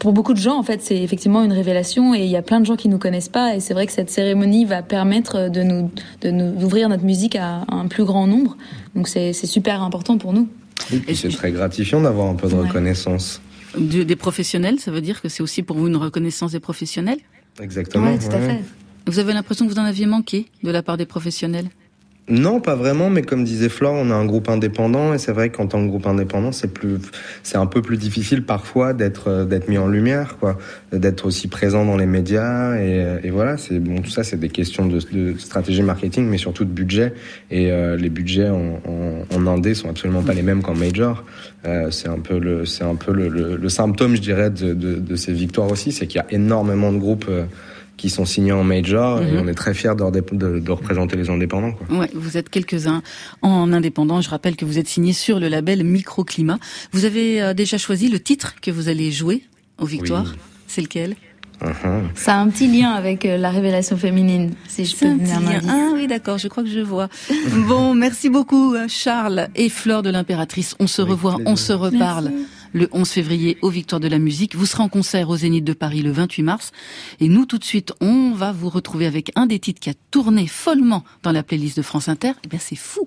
[0.00, 2.58] pour beaucoup de gens, en fait, c'est effectivement une révélation et il y a plein
[2.60, 3.54] de gens qui nous connaissent pas.
[3.54, 5.90] Et c'est vrai que cette cérémonie va permettre de nous,
[6.22, 8.56] de nous d'ouvrir notre musique à un plus grand nombre.
[8.96, 10.48] Donc, c'est c'est super important pour nous.
[10.92, 12.66] Et puis c'est très gratifiant d'avoir un peu de Ouais.
[12.66, 13.40] reconnaissance.
[13.78, 17.18] De- Des professionnels, ça veut dire que c'est aussi pour vous une reconnaissance des professionnels?
[17.60, 18.06] Exactement.
[18.06, 18.46] Ouais, tout à ouais.
[18.48, 18.60] fait.
[19.06, 21.68] Vous avez l'impression que vous en aviez manqué de la part des professionnels?
[22.30, 25.50] Non, pas vraiment, mais comme disait Flore, on a un groupe indépendant et c'est vrai
[25.50, 26.98] qu'en tant que groupe indépendant, c'est plus,
[27.42, 30.56] c'est un peu plus difficile parfois d'être euh, d'être mis en lumière, quoi,
[30.92, 34.38] d'être aussi présent dans les médias et, euh, et voilà, c'est bon, tout ça, c'est
[34.38, 37.14] des questions de, de stratégie marketing, mais surtout de budget
[37.50, 41.24] et euh, les budgets en, en, en indé sont absolument pas les mêmes qu'en major.
[41.66, 44.72] Euh, c'est un peu le, c'est un peu le, le, le symptôme, je dirais, de,
[44.72, 47.26] de, de ces victoires aussi, c'est qu'il y a énormément de groupes.
[47.28, 47.42] euh,
[48.00, 49.40] qui sont signés en major et Mhm.
[49.42, 51.72] on est très fiers de, de, de représenter les indépendants.
[51.72, 51.98] Quoi.
[51.98, 53.02] Ouais, vous êtes quelques-uns
[53.42, 54.20] en indépendant.
[54.22, 56.58] Je rappelle que vous êtes signé sur le label Microclimat.
[56.92, 59.42] Vous avez euh, déjà choisi le titre que vous allez jouer
[59.78, 60.30] aux Victoires.
[60.32, 60.38] Oui.
[60.66, 61.14] C'est lequel?
[61.62, 62.04] Uh-huh.
[62.14, 65.32] Ça a un petit lien avec euh, la révélation féminine, si je peux un petit
[65.32, 65.60] lien.
[65.68, 67.08] Ah oui, d'accord, je crois que je vois.
[67.68, 70.74] bon, merci beaucoup euh, Charles et Fleur de l'Impératrice.
[70.80, 72.32] On se revoit, on se reparle
[72.72, 74.54] le 11 février aux Victoires de la musique.
[74.54, 76.72] Vous serez en concert au Zénith de Paris le 28 mars.
[77.20, 79.94] Et nous, tout de suite, on va vous retrouver avec un des titres qui a
[80.10, 82.32] tourné follement dans la playlist de France Inter.
[82.44, 83.06] Eh bien, c'est fou.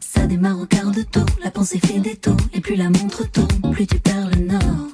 [0.00, 3.30] Ça démarre au quart de tour, la pensée fait des taux, et plus la montre
[3.30, 4.88] tourne, plus tu perds le nord.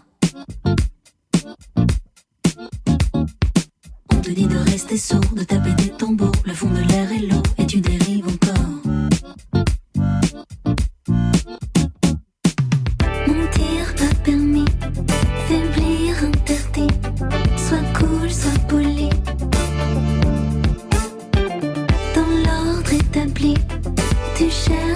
[4.12, 7.26] On te dit de rester sourd, de taper des tambours, le fond de l'air est
[7.26, 8.74] l'eau, et tu dérives encore.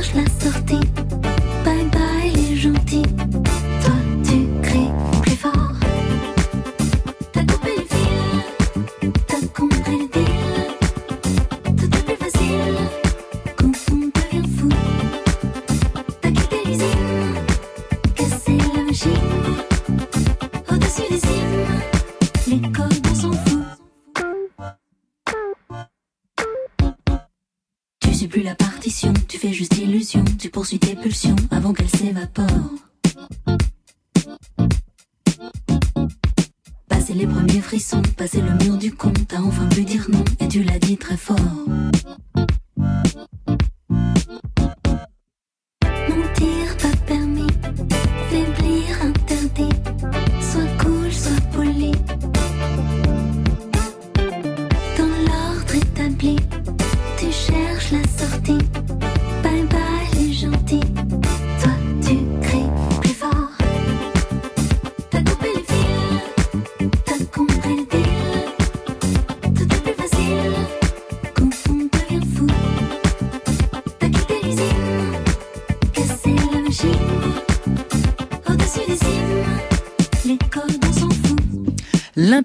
[0.09, 0.88] Cherches la sortie.
[28.19, 32.75] Suis plus la partition, tu fais juste illusion, tu poursuis tes pulsions avant qu'elles s'évaporent.
[36.89, 40.25] Passer les premiers frissons, passer le mur du con, t'as enfin pu dire non.
[40.41, 41.37] Et tu l'as dit très fort.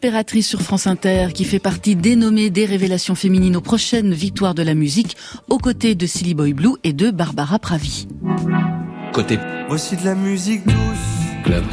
[0.03, 4.61] L'impératrice sur France Inter, qui fait partie dénommée des révélations féminines aux prochaines victoires de
[4.61, 5.15] la musique,
[5.47, 8.05] aux côtés de Silly Boy Blue et de Barbara Pravi.
[9.13, 9.39] Côté
[9.69, 10.75] Voici de la musique douce.
[11.45, 11.63] club.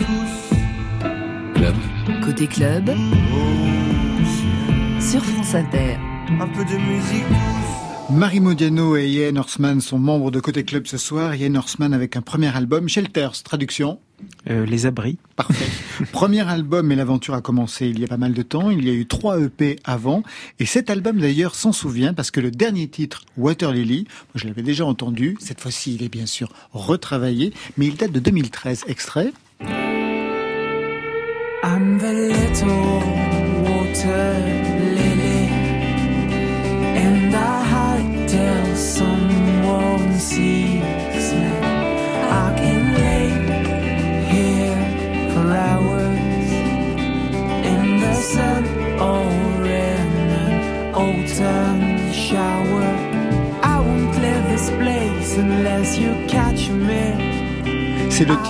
[1.57, 1.75] Club.
[2.25, 2.93] Côté club,
[5.01, 5.97] sur France Inter.
[6.41, 8.17] Un peu de musique douce.
[8.17, 11.35] Marie Modiano et Ian Horseman sont membres de Côté Club ce soir.
[11.35, 13.99] Ian Horseman avec un premier album, Shelters, traduction.
[14.49, 15.19] Euh, les abris.
[15.37, 15.67] Parfait.
[16.13, 18.71] Premier album et l'aventure a commencé il y a pas mal de temps.
[18.71, 20.23] Il y a eu trois EP avant.
[20.59, 24.63] Et cet album d'ailleurs s'en souvient parce que le dernier titre, Water Lily, je l'avais
[24.63, 25.37] déjà entendu.
[25.41, 28.85] Cette fois-ci, il est bien sûr retravaillé, mais il date de 2013.
[28.89, 29.33] Extrait.
[31.63, 33.40] I'm the little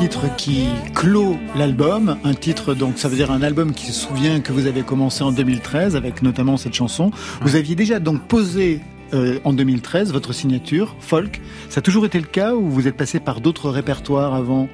[0.01, 4.41] titre qui clôt l'album, un titre donc ça veut dire un album qui se souvient
[4.41, 7.11] que vous avez commencé en 2013 avec notamment cette chanson.
[7.43, 8.81] Vous aviez déjà donc posé
[9.13, 11.43] euh, en 2013 votre signature folk.
[11.69, 14.71] Ça a toujours été le cas ou vous êtes passé par d'autres répertoires avant?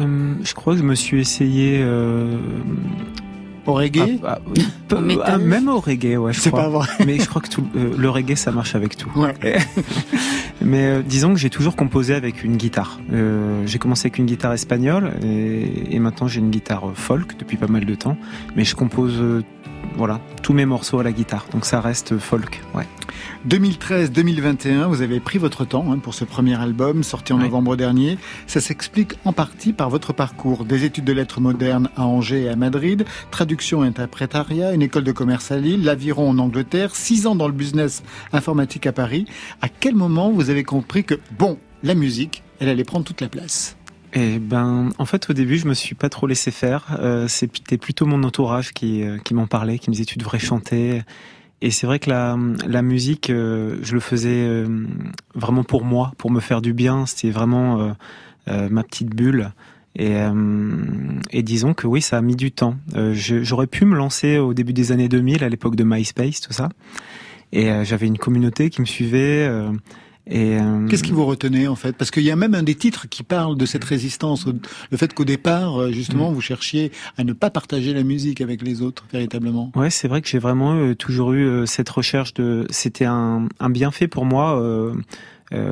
[0.00, 2.36] Hum, je crois que je me suis essayé euh,
[3.66, 6.32] Au reggae ah, ah, oui, peu- ah, même au reggae, ouais.
[6.32, 6.62] je C'est crois.
[6.64, 6.86] pas vrai.
[7.06, 9.10] Mais je crois que tout, euh, le reggae, ça marche avec tout.
[9.16, 9.34] Ouais.
[10.62, 13.00] Mais euh, disons que j'ai toujours composé avec une guitare.
[13.12, 17.38] Euh, j'ai commencé avec une guitare espagnole et, et maintenant j'ai une guitare euh, folk
[17.38, 18.16] depuis pas mal de temps.
[18.56, 19.42] Mais je compose, euh,
[19.96, 21.46] voilà, tous mes morceaux à la guitare.
[21.52, 22.86] Donc ça reste folk, ouais.
[23.48, 28.18] 2013-2021, vous avez pris votre temps hein, pour ce premier album sorti en novembre dernier.
[28.46, 30.64] Ça s'explique en partie par votre parcours.
[30.64, 35.04] Des études de lettres modernes à Angers et à Madrid, traduction et interprétariat, une école
[35.04, 38.02] de commerce à Lille, l'aviron en Angleterre, six ans dans le business
[38.32, 39.24] informatique à Paris.
[39.62, 43.28] À quel moment vous avez compris que, bon, la musique, elle allait prendre toute la
[43.28, 43.76] place?
[44.12, 46.96] Et ben, en fait, au début, je me suis pas trop laissé faire.
[46.98, 50.38] Euh, C'était plutôt mon entourage qui, euh, qui m'en parlait, qui me disait tu devrais
[50.38, 51.02] chanter.
[51.62, 52.36] Et c'est vrai que la,
[52.66, 54.86] la musique, euh, je le faisais euh,
[55.34, 57.06] vraiment pour moi, pour me faire du bien.
[57.06, 57.92] C'était vraiment euh,
[58.48, 59.52] euh, ma petite bulle.
[59.96, 60.14] Et,
[61.32, 62.76] et disons que oui, ça a mis du temps.
[63.12, 66.68] J'aurais pu me lancer au début des années 2000, à l'époque de MySpace, tout ça.
[67.52, 69.50] Et j'avais une communauté qui me suivait.
[70.28, 71.96] Euh, et euh, Qu'est-ce qui vous retenait en fait?
[71.96, 74.46] Parce qu'il y a même un des titres qui parle de cette résistance,
[74.90, 78.62] le fait qu'au départ, euh, justement, vous cherchiez à ne pas partager la musique avec
[78.62, 79.72] les autres, véritablement.
[79.74, 82.66] Ouais, c'est vrai que j'ai vraiment euh, toujours eu euh, cette recherche de.
[82.70, 84.60] C'était un, un bienfait pour moi.
[84.60, 84.94] euh,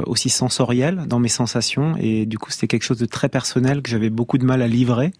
[0.07, 3.89] aussi sensoriel dans mes sensations et du coup c'était quelque chose de très personnel que
[3.89, 5.13] j'avais beaucoup de mal à livrer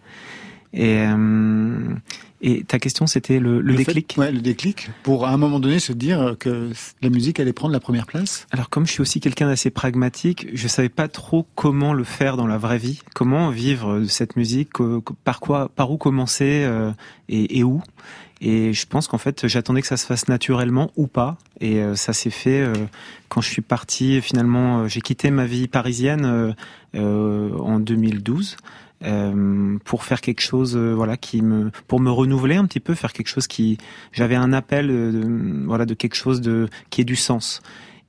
[0.73, 1.95] et euh,
[2.41, 5.59] et ta question c'était le, le fait- déclic ouais, le déclic, pour à un moment
[5.59, 6.69] donné se dire que
[7.01, 8.47] la musique allait prendre la première place.
[8.51, 12.37] Alors comme je suis aussi quelqu'un d'assez pragmatique, je savais pas trop comment le faire
[12.37, 15.97] dans la vraie vie, comment vivre de cette musique, que- que- par quoi, par où
[15.97, 16.91] commencer euh,
[17.27, 17.81] et, et où?
[18.41, 21.95] Et je pense qu'en fait j'attendais que ça se fasse naturellement ou pas, et euh,
[21.95, 22.73] ça s'est fait euh,
[23.27, 24.21] quand je suis parti.
[24.21, 26.53] Finalement, euh, j'ai quitté ma vie parisienne euh,
[26.95, 28.55] euh, en 2012
[29.05, 32.95] euh, pour faire quelque chose euh, voilà qui me pour me renouveler un petit peu
[32.95, 33.77] faire quelque chose qui
[34.11, 37.61] j'avais un appel euh, de, voilà de quelque chose de qui ait du sens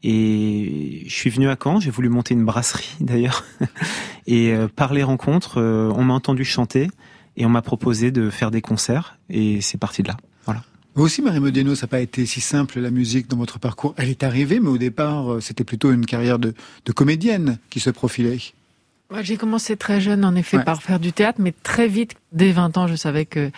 [0.03, 3.45] et je suis venu à Caen j'ai voulu monter une brasserie d'ailleurs
[4.26, 6.91] et par les rencontres on m'a entendu chanter
[7.36, 10.64] et on m'a proposé de faire des concerts et c'est parti de là voilà
[10.97, 13.95] Vous aussi, Marie Modeno, ça n'a pas été si simple la musique dans votre parcours.
[13.97, 17.91] Elle est arrivée, mais au départ, c'était plutôt une carrière de, de comédienne qui se
[17.91, 18.38] profilait.
[19.23, 20.65] J'ai commencé très jeune, en effet, Ouais.
[20.65, 23.51] par faire du théâtre, mais très vite, dès 20 ans, je savais que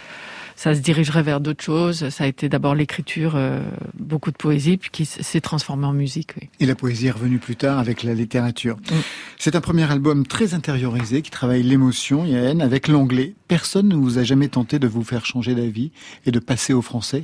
[0.57, 2.09] ça se dirigerait vers d'autres choses.
[2.11, 3.61] Ça a été d'abord l'écriture, euh,
[3.99, 6.31] beaucoup de poésie, puis qui s'est transformé en musique.
[6.41, 6.49] Oui.
[6.61, 8.77] Et la poésie est revenue plus tard avec la littérature.
[8.77, 8.95] Mm.
[9.39, 13.35] C'est un premier album très intériorisé qui travaille l'émotion, Yael, avec l'anglais.
[13.49, 15.91] Personne ne vous a jamais tenté de vous faire changer d'avis
[16.27, 17.23] et de passer au français?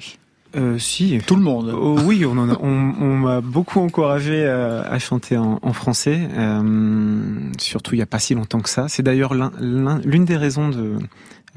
[0.56, 1.72] Euh, si Tout le monde.
[1.76, 5.72] Oh, oui, on en a- on, on m'a beaucoup encouragé à, à chanter en, en
[5.72, 8.88] français, euh, surtout il n'y a pas si longtemps que ça.
[8.88, 10.78] C'est d'ailleurs l'un- l'un- l'une des raisons de,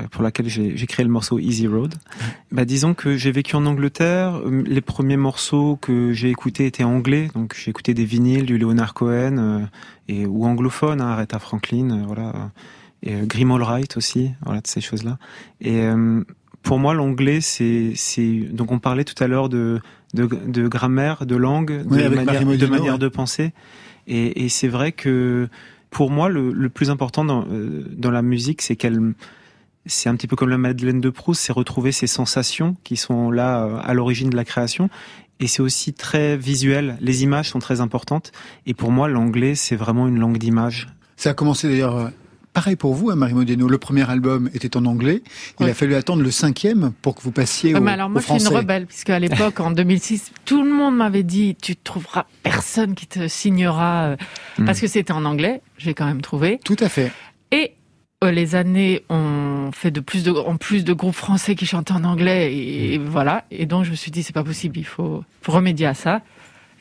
[0.01, 1.93] euh, pour laquelle j'ai j'ai créé le morceau Easy Road.
[2.51, 4.35] Bah, disons que j'ai vécu en Angleterre.
[4.45, 8.57] euh, Les premiers morceaux que j'ai écoutés étaient anglais, donc j'ai écouté des vinyles du
[8.57, 9.59] Leonard Cohen euh,
[10.07, 12.33] et ou anglophone, hein, Aretha Franklin, euh, voilà,
[13.03, 15.17] et euh, Grim Allwright aussi, voilà de ces choses-là.
[15.61, 16.23] Et euh,
[16.63, 19.79] pour moi, l'anglais, c'est, c'est donc on parlait tout à l'heure de,
[20.13, 22.99] de, de grammaire, de langue, de Oui, manière, de Modino, manière ouais.
[22.99, 23.53] de penser.
[24.07, 25.47] Et, et c'est vrai que
[25.89, 29.13] pour moi, le, le plus important dans, euh, dans la musique, c'est qu'elle,
[29.85, 33.31] c'est un petit peu comme la Madeleine de Proust, c'est retrouver ces sensations qui sont
[33.31, 34.89] là euh, à l'origine de la création.
[35.39, 36.97] Et c'est aussi très visuel.
[37.01, 38.31] Les images sont très importantes.
[38.67, 40.87] Et pour moi, l'anglais, c'est vraiment une langue d'image.
[41.17, 42.09] Ça a commencé d'ailleurs euh,
[42.53, 43.67] pareil pour vous, hein, Marie Modeno.
[43.67, 45.21] Le premier album était en anglais.
[45.59, 45.71] Il Ouais.
[45.71, 48.31] a fallu attendre le cinquième pour que vous passiez Ouais, au, mais alors moi, je
[48.33, 52.25] suis une rebelle, puisque à l'époque, en 2006, tout le monde m'avait dit, tu trouveras
[52.43, 54.15] personne qui te signera, euh,
[54.57, 54.65] Hmm.
[54.65, 55.61] parce que c'était en anglais.
[55.77, 56.59] J'ai quand même trouvé.
[56.65, 57.11] Tout à fait.
[57.51, 57.73] Et
[58.23, 61.93] euh, les années ont fait de plus de, en plus de groupes français qui chantaient
[61.93, 63.45] en anglais, et, voilà.
[63.49, 66.21] Et donc, je me suis dit, c'est pas possible, il faut, faut remédier à ça.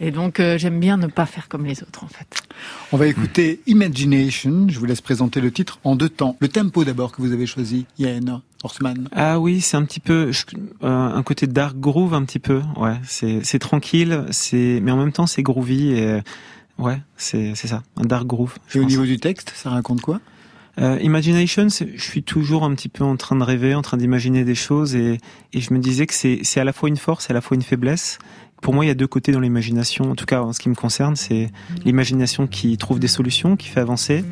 [0.03, 2.43] Et donc, euh, j'aime bien ne pas faire comme les autres, en fait.
[2.91, 4.67] On va écouter Imagination.
[4.69, 6.37] Je vous laisse présenter le titre en deux temps.
[6.41, 8.25] Le tempo d'abord que vous avez choisi, Yael
[8.63, 9.09] Horstman.
[9.13, 10.45] Ah oui, c'est un petit peu je-
[10.83, 12.63] euh, un côté dark groove un petit peu.
[12.77, 16.21] Ouais, c'est c'est tranquille, c'est mais en même temps c'est groovy et euh,
[16.79, 18.57] ouais, c'est c'est ça, un dark groove.
[18.75, 18.91] Et au pense.
[18.91, 20.21] niveau du texte, ça raconte quoi?
[20.79, 23.97] Euh, Imagination, c'est- je suis toujours un petit peu en train de rêver, en train
[23.97, 25.19] d'imaginer des choses et,
[25.53, 27.41] et je me disais que c'est c'est à la fois une force et à la
[27.41, 28.19] fois une faiblesse
[28.61, 30.11] pour moi, il y a deux côtés dans l'imagination.
[30.11, 31.51] En tout cas, en ce qui me concerne, c'est
[31.85, 34.25] l'imagination qui trouve des solutions, qui fait avancer.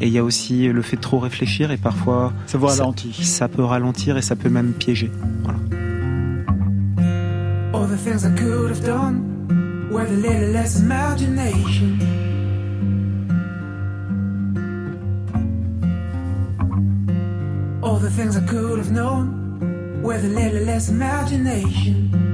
[0.00, 3.12] Et il y a aussi le fait de trop réfléchir et parfois Ça vous ralentit.
[3.24, 5.10] Ça, peut ralentir et ça peut même piéger.
[5.42, 5.58] Voilà.
[7.74, 11.98] All the things I could have done with a little less imagination.
[17.82, 22.27] All the things I could have known with a little less imagination.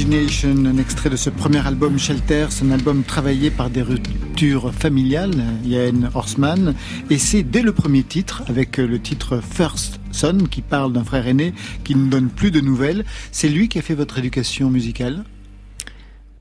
[0.00, 4.72] Imagination, un extrait de ce premier album Shelter, c'est un album travaillé par des ruptures
[4.72, 6.74] familiales, Yann Horseman,
[7.10, 11.26] et c'est dès le premier titre, avec le titre First Son, qui parle d'un frère
[11.26, 11.52] aîné
[11.84, 13.04] qui ne donne plus de nouvelles.
[13.30, 15.24] C'est lui qui a fait votre éducation musicale?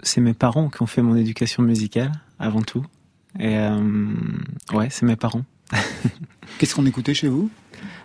[0.04, 2.86] C'est mes parents qui ont fait mon éducation musicale, avant tout.
[3.42, 3.78] Et euh,
[4.72, 5.44] ouais, c'est mes parents.
[6.60, 7.50] Qu'est-ce qu'on écoutait chez vous?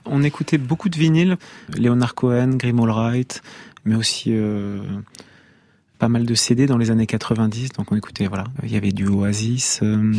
[0.05, 1.37] On écoutait beaucoup de vinyles,
[1.79, 3.41] Leonard Cohen, Grim Allwright,
[3.85, 4.81] mais aussi euh,
[6.05, 7.71] pas mal de CD dans les années 90.
[7.79, 10.13] Donc on écoutait, voilà, il y avait du Oasis, euh,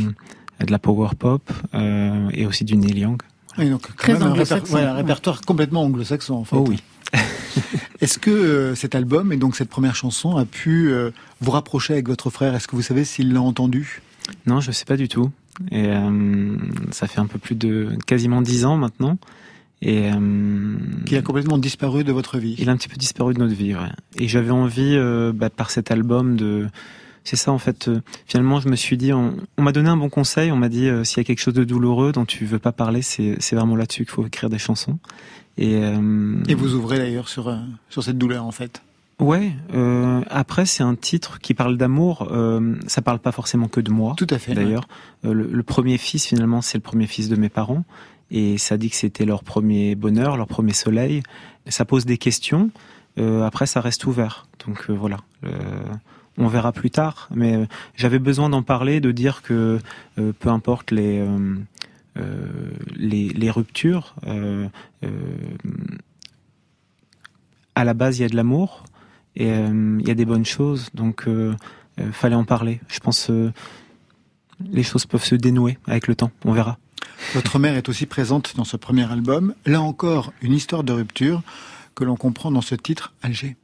[0.59, 3.21] de la power pop euh, et aussi du Neil Young.
[3.59, 5.01] Oui, donc quand Très même un, anglo-saxon, réper- ouais, un ouais.
[5.01, 6.55] répertoire complètement anglo-saxon en fait.
[6.55, 6.81] Oh oui.
[8.01, 11.93] Est-ce que euh, cet album et donc cette première chanson a pu euh, vous rapprocher
[11.93, 12.55] avec votre frère?
[12.55, 14.01] Est-ce que vous savez s'il l'a entendu?
[14.47, 15.29] Non, je sais pas du tout.
[15.69, 16.57] Et euh,
[16.89, 19.19] ça fait un peu plus de quasiment dix ans maintenant.
[19.87, 23.35] Et euh, Qu'il a complètement disparu de votre vie il a un petit peu disparu
[23.35, 23.75] de notre vie.
[23.75, 23.81] Ouais.
[24.17, 26.67] Et j'avais envie, euh, bah, par cet album, de.
[27.23, 27.87] C'est ça en fait.
[27.87, 30.51] euh, finalement, je me suis dit, on, on m'a donné un bon conseil.
[30.51, 32.71] On m'a dit, euh, s'il y a quelque chose de douloureux dont tu veux pas
[32.71, 34.97] parler, c'est vraiment là-dessus qu'il faut écrire des chansons.
[35.57, 35.81] Et,
[36.49, 37.55] Et vous ouvrez d'ailleurs sur,
[37.89, 38.81] sur cette douleur en fait.
[39.19, 39.53] Ouais.
[39.73, 42.27] euh, après, c'est un titre qui parle d'amour.
[42.31, 44.13] Euh, ça parle pas forcément que de moi.
[44.17, 44.53] Tout à fait.
[44.53, 44.87] D'ailleurs,
[45.23, 47.85] Euh, le, le premier fils, finalement, c'est le premier fils de mes parents.
[48.31, 51.21] Et ça dit que c'était leur premier bonheur, leur premier soleil.
[51.67, 52.71] Ça pose des questions.
[53.17, 54.47] Euh, après, ça reste ouvert.
[54.65, 55.17] Donc euh, voilà.
[55.43, 55.83] Euh,
[56.37, 57.29] on verra plus tard.
[57.33, 59.79] Mais j'avais besoin d'en parler, de dire que
[60.15, 61.25] peu importe les,
[62.93, 64.15] les, les ruptures,
[67.73, 68.83] à la base, il y a de l'amour
[69.37, 70.89] et il y a des bonnes choses.
[70.93, 71.25] Donc,
[72.11, 72.81] fallait en parler.
[72.89, 73.31] Je pense
[74.59, 76.31] les choses peuvent se dénouer avec le temps.
[76.43, 76.77] On verra.
[77.33, 79.53] Votre mère est aussi présente dans ce premier album.
[79.65, 81.41] Là encore, une histoire de rupture
[81.95, 83.55] que l'on comprend dans ce titre, Alger.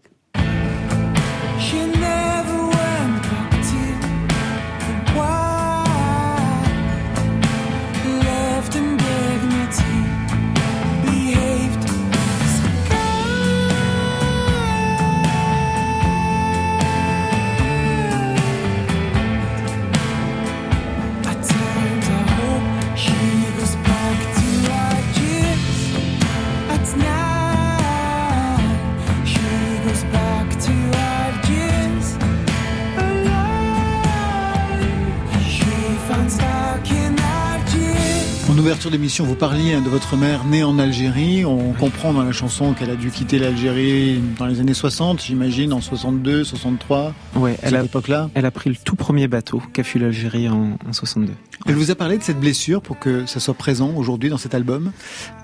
[38.72, 41.44] Ouverture d'émission, vous parliez de votre mère née en Algérie.
[41.44, 45.74] On comprend dans la chanson qu'elle a dû quitter l'Algérie dans les années 60, j'imagine,
[45.74, 47.14] en 62, 63.
[47.36, 48.30] Ouais, elle cette a, époque-là.
[48.34, 51.34] elle a pris le tout premier bateau qu'a fut l'Algérie en, en 62.
[51.68, 54.56] Elle vous a parlé de cette blessure pour que ça soit présent aujourd'hui dans cet
[54.56, 54.92] album?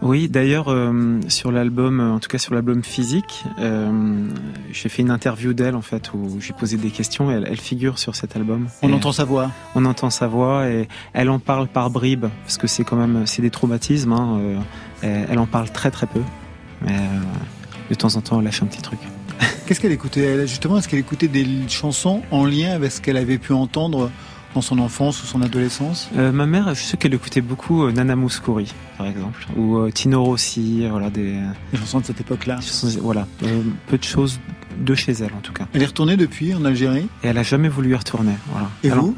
[0.02, 4.28] Oui, d'ailleurs, euh, sur l'album, en tout cas sur l'album physique, euh,
[4.72, 7.60] j'ai fait une interview d'elle en fait où j'ai posé des questions et elle, elle
[7.60, 8.68] figure sur cet album.
[8.82, 9.52] On Et entend sa voix.
[9.76, 13.17] On entend sa voix et elle en parle par bribes parce que c'est quand même
[13.26, 14.12] c'est des traumatismes.
[14.14, 14.40] Hein,
[15.04, 16.22] euh, elle en parle très très peu,
[16.82, 17.20] mais euh,
[17.90, 19.00] de temps en temps elle lâche un petit truc.
[19.66, 23.38] Qu'est-ce qu'elle écoutait Justement, est-ce qu'elle écoutait des chansons en lien avec ce qu'elle avait
[23.38, 24.10] pu entendre
[24.56, 26.10] dans son enfance ou son adolescence?
[26.18, 29.92] Euh, ma mère, je sais qu'elle écoutait beaucoup euh, Nana Mouskouri, par exemple, ou euh,
[29.92, 31.36] Tino Rossi, voilà des
[31.72, 32.60] Des chansons de cette époque-là.
[33.02, 33.28] voilà,
[33.88, 34.40] peu de choses
[34.80, 35.68] de chez elle en tout cas.
[35.74, 37.08] Elle est retournée depuis en Algérie?
[37.24, 38.34] Et elle a jamais voulu y retourner.
[38.52, 38.70] Voilà.
[38.84, 39.18] Et Alors, vous?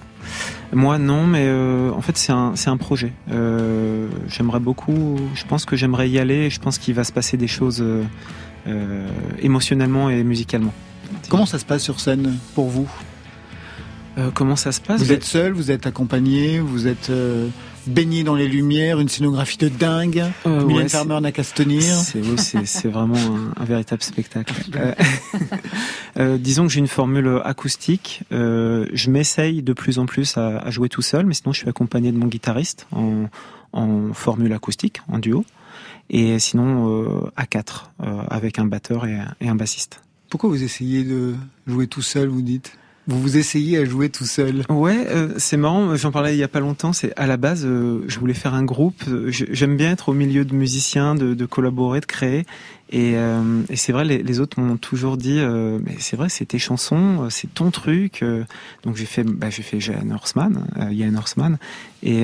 [0.71, 3.11] Moi non, mais euh, en fait c'est un c'est un projet.
[3.31, 5.17] Euh, j'aimerais beaucoup.
[5.33, 6.45] Je pense que j'aimerais y aller.
[6.45, 8.03] et Je pense qu'il va se passer des choses euh,
[8.67, 9.07] euh,
[9.41, 10.73] émotionnellement et musicalement.
[11.29, 12.87] Comment ça se passe sur scène pour vous?
[14.17, 15.01] Euh, comment ça se passe?
[15.01, 17.47] Vous êtes seul, vous êtes accompagné, vous êtes euh,
[17.87, 20.23] baigné dans les lumières, une scénographie de dingue.
[20.45, 21.83] Euh, Mylène ouais, Farmer n'a qu'à se tenir.
[21.83, 24.53] C'est vraiment un, un véritable spectacle.
[24.75, 24.93] Euh,
[26.17, 28.21] euh, disons que j'ai une formule acoustique.
[28.31, 31.59] Euh, je m'essaye de plus en plus à, à jouer tout seul, mais sinon je
[31.59, 33.25] suis accompagné de mon guitariste en,
[33.73, 35.43] en formule acoustique, en duo.
[36.09, 37.91] Et sinon à quatre,
[38.29, 40.01] avec un batteur et, et un bassiste.
[40.29, 41.35] Pourquoi vous essayez de
[41.67, 42.77] jouer tout seul, vous dites?
[43.09, 45.95] Vous vous essayez à jouer tout seul Ouais, euh, c'est marrant.
[45.95, 46.93] J'en parlais il y a pas longtemps.
[46.93, 49.01] C'est à la base, euh, je voulais faire un groupe.
[49.07, 52.45] Euh, J'aime bien être au milieu de musiciens, de, de collaborer, de créer.
[52.91, 56.29] Et, euh, et c'est vrai, les, les autres m'ont toujours dit, euh, mais c'est vrai,
[56.29, 58.23] c'est tes chansons, euh, c'est ton truc.
[58.83, 61.57] donc j'ai fait, bah, j'ai fait Jan Horseman, Ian Horseman.
[62.03, 62.23] Et,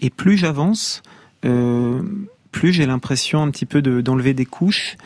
[0.00, 1.02] et plus j'avance,
[1.42, 4.96] plus j'ai l'impression un petit peu de- d'enlever des couches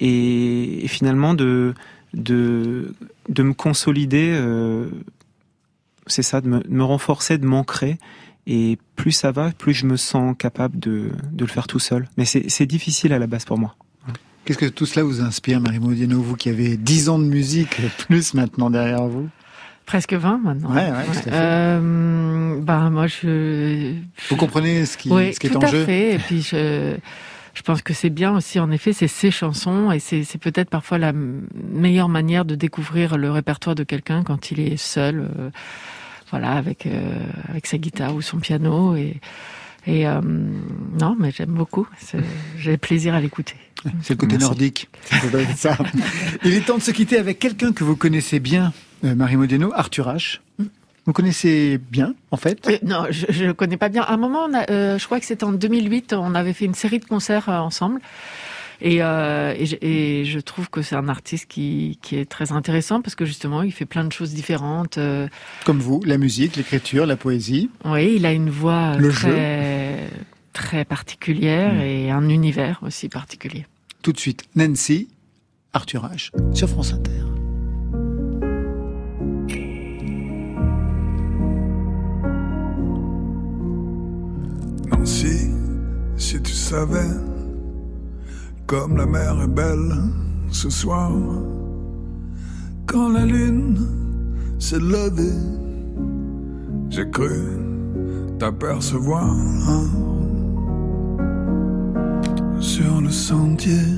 [0.00, 1.74] et, et finalement de
[2.14, 2.94] de
[3.28, 4.30] de me consolider.
[4.34, 4.88] euh,
[6.06, 7.98] c'est ça, de me, de me renforcer, de m'ancrer.
[8.46, 12.08] Et plus ça va, plus je me sens capable de, de le faire tout seul.
[12.16, 13.74] Mais c'est c'est difficile à la base pour moi.
[14.46, 17.76] Qu'est-ce que tout cela vous inspire, Marie Modiano, vous qui avez 10 ans de musique,
[18.08, 19.28] plus maintenant derrière vous?
[19.84, 20.70] Presque 20 maintenant.
[20.74, 21.30] Ouais, ouais, tout à fait.
[21.32, 23.92] Euh, bah, moi, je.
[24.30, 25.84] Vous comprenez ce qui, oui, ce qui est tout en à jeu?
[25.84, 26.14] fait.
[26.14, 26.96] Et puis, je,
[27.58, 30.96] je pense que c'est bien aussi, en effet, c'est ses chansons et c'est peut-être parfois
[30.96, 35.50] la meilleure manière de découvrir le répertoire de quelqu'un quand il est seul, euh,
[36.30, 39.16] voilà, avec euh, avec sa guitare ou son piano et
[39.88, 40.20] et euh,
[41.00, 41.88] non, mais j'aime beaucoup.
[42.58, 43.56] J'ai plaisir à l'écouter.
[44.02, 44.46] C'est le côté Merci.
[44.46, 44.88] nordique.
[45.56, 45.76] Ça.
[46.44, 50.06] Il est temps de se quitter avec quelqu'un que vous connaissez bien, Marie Modiano, Arthur
[50.06, 50.38] H.
[51.08, 52.68] Vous connaissez bien, en fait?
[52.68, 54.02] Euh, non, je ne connais pas bien.
[54.02, 56.66] À un moment, on a, euh, je crois que c'était en 2008, on avait fait
[56.66, 57.98] une série de concerts euh, ensemble.
[58.82, 62.52] Et, euh, et, je, et je trouve que c'est un artiste qui, qui est très
[62.52, 64.98] intéressant parce que justement, il fait plein de choses différentes.
[65.64, 67.70] Comme vous, la musique, l'écriture, la poésie.
[67.86, 70.10] oui, il a une voix Le très,
[70.52, 71.80] très particulière Mm.
[71.80, 73.64] et un univers aussi particulier.
[74.02, 75.08] Tout de suite, Nancy,
[75.72, 76.30] Arthur H.
[76.54, 77.22] sur France Inter.
[86.68, 87.14] Savais
[88.66, 89.94] comme la mer est belle
[90.50, 91.10] ce soir,
[92.84, 93.78] quand la lune
[94.58, 95.40] s'est levée,
[96.90, 97.40] j'ai cru
[98.38, 99.34] t'apercevoir
[102.60, 103.88] sur le sentier.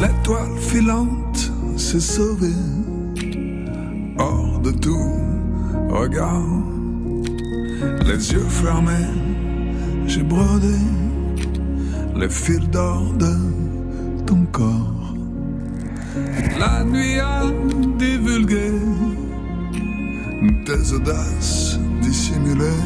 [0.00, 2.62] L'étoile filante s'est sauvée
[4.18, 5.12] hors de tout
[5.90, 6.77] regard.
[7.80, 9.12] Les yeux fermés,
[10.06, 10.78] j'ai brodé
[12.16, 13.34] les fils d'or de
[14.26, 15.14] ton corps.
[16.58, 17.42] La nuit a
[17.98, 18.72] divulgué
[20.66, 22.84] tes audaces dissimulées.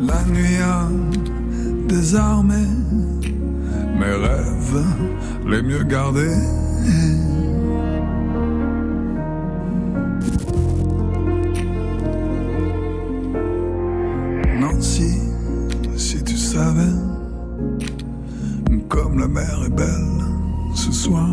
[0.00, 0.88] La nuit a
[1.88, 2.64] désarmé
[3.98, 4.84] mes rêves
[5.46, 6.38] les mieux gardés.
[18.88, 20.22] Comme la mer est belle
[20.74, 21.30] ce soir,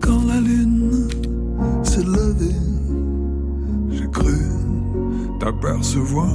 [0.00, 1.08] quand la lune
[1.82, 2.54] s'est levée,
[3.90, 4.36] j'ai cru
[5.40, 6.30] t'apercevoir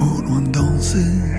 [0.00, 1.33] au loin danser.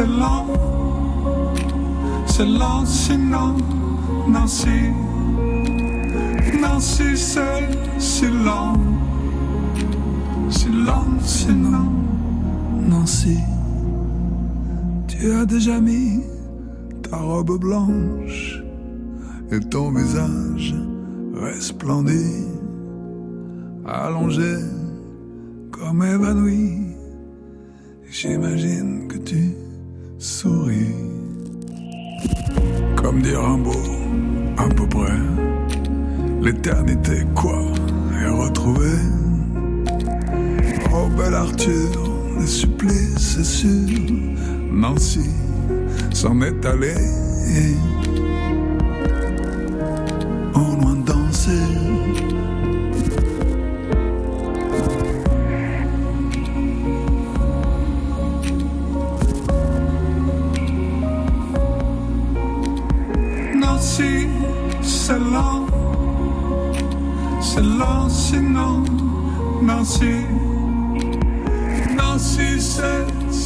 [0.00, 0.46] C'est lent,
[2.26, 3.56] c'est lent, sinon,
[4.28, 4.80] Nancy,
[6.58, 8.78] Nancy, c'est si lent,
[10.48, 10.68] si
[11.20, 11.92] sinon,
[12.88, 13.36] Nancy,
[15.06, 16.22] tu as déjà mis
[17.02, 18.62] ta robe blanche
[19.52, 20.74] et ton visage
[21.34, 22.46] resplendit,
[23.84, 24.56] allongé
[25.70, 26.86] comme évanoui.
[28.10, 29.09] J'imagine
[36.62, 37.58] L'éternité, quoi,
[38.22, 39.00] est retrouvée.
[40.92, 41.88] Oh, bel Arthur,
[42.38, 43.88] les supplices, c'est sûr.
[44.70, 45.30] Nancy
[46.12, 46.92] s'en est allée.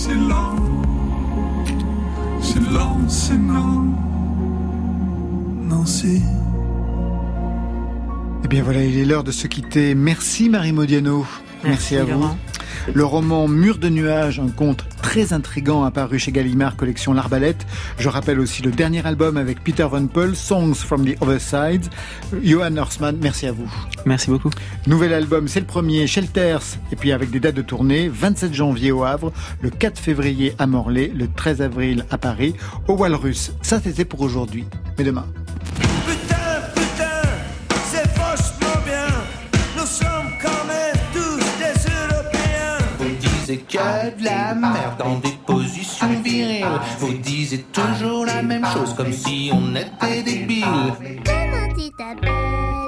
[0.04, 0.56] C'est lent,
[2.38, 3.84] si lent, sinon,
[5.62, 6.20] Nancy.
[8.44, 9.94] Eh bien voilà, il est l'heure de se quitter.
[9.94, 11.24] Merci Marie Modiano.
[11.62, 12.10] Merci, à vous.
[12.10, 12.36] Laurent.
[12.92, 17.66] Le roman Mur de nuages, un conte très intrigant apparu chez Gallimard, collection L'Arbalète.
[17.98, 21.84] Je rappelle aussi le dernier album avec Peter Van Peul, Songs from the Other Side.
[22.42, 23.70] Johan Horsman, merci à vous.
[24.06, 24.48] Merci beaucoup.
[24.86, 28.92] Nouvel album, c'est le premier, Shelters, et puis avec des dates de tournée, 27 janvier
[28.92, 29.30] au Havre,
[29.60, 32.54] le 4 février à Morlaix, le 13 avril à Paris,
[32.88, 33.52] au Walrus.
[33.60, 34.64] Ça c'était pour aujourd'hui.
[34.96, 35.26] Mais demain.
[43.54, 44.98] Disiez que de la merde.
[44.98, 45.33] dans
[46.98, 50.64] Vous disiez toujours la même chose comme si on était débiles.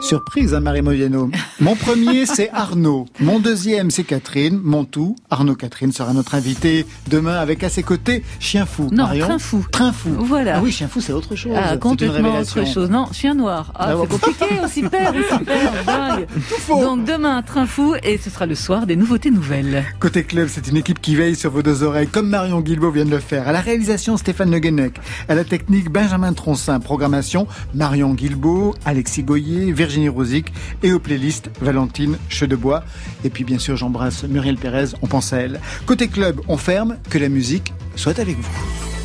[0.02, 1.30] Surprise, hein, Marie Modiano.
[1.58, 3.06] Mon premier, c'est Arnaud.
[3.18, 4.60] Mon deuxième, c'est Catherine.
[4.62, 8.88] Mon tout, Arnaud Catherine sera notre invité demain avec à ses côtés Chien Fou.
[8.92, 9.66] Non, Marion Train Fou.
[9.72, 10.10] Train Fou.
[10.18, 10.58] Voilà.
[10.58, 11.52] Ah oui, Chien Fou, c'est autre chose.
[11.56, 12.88] Ah, complètement autre chose.
[12.88, 13.72] Non, chien noir.
[13.74, 14.06] Ah, Ah, c'est bon.
[14.06, 16.26] compliqué, aussi père, aussi père, dingue.
[16.68, 19.84] Donc demain, train fou, et ce sera le soir des nouveautés nouvelles.
[19.98, 23.05] Côté club, c'est une équipe qui veille sur vos deux oreilles, comme Marion Guilbault vient
[23.06, 23.48] de le faire.
[23.48, 24.94] À la réalisation, Stéphane Le Guenec.
[25.28, 26.80] À la technique, Benjamin Troncin.
[26.80, 30.52] Programmation, Marion Guilbault, Alexis Goyer, Virginie Rosic.
[30.82, 32.84] Et aux playlists, Valentine Chedebois.
[33.24, 34.94] Et puis, bien sûr, j'embrasse Muriel Pérez.
[35.02, 35.60] On pense à elle.
[35.86, 36.96] Côté club, on ferme.
[37.08, 38.95] Que la musique soit avec vous.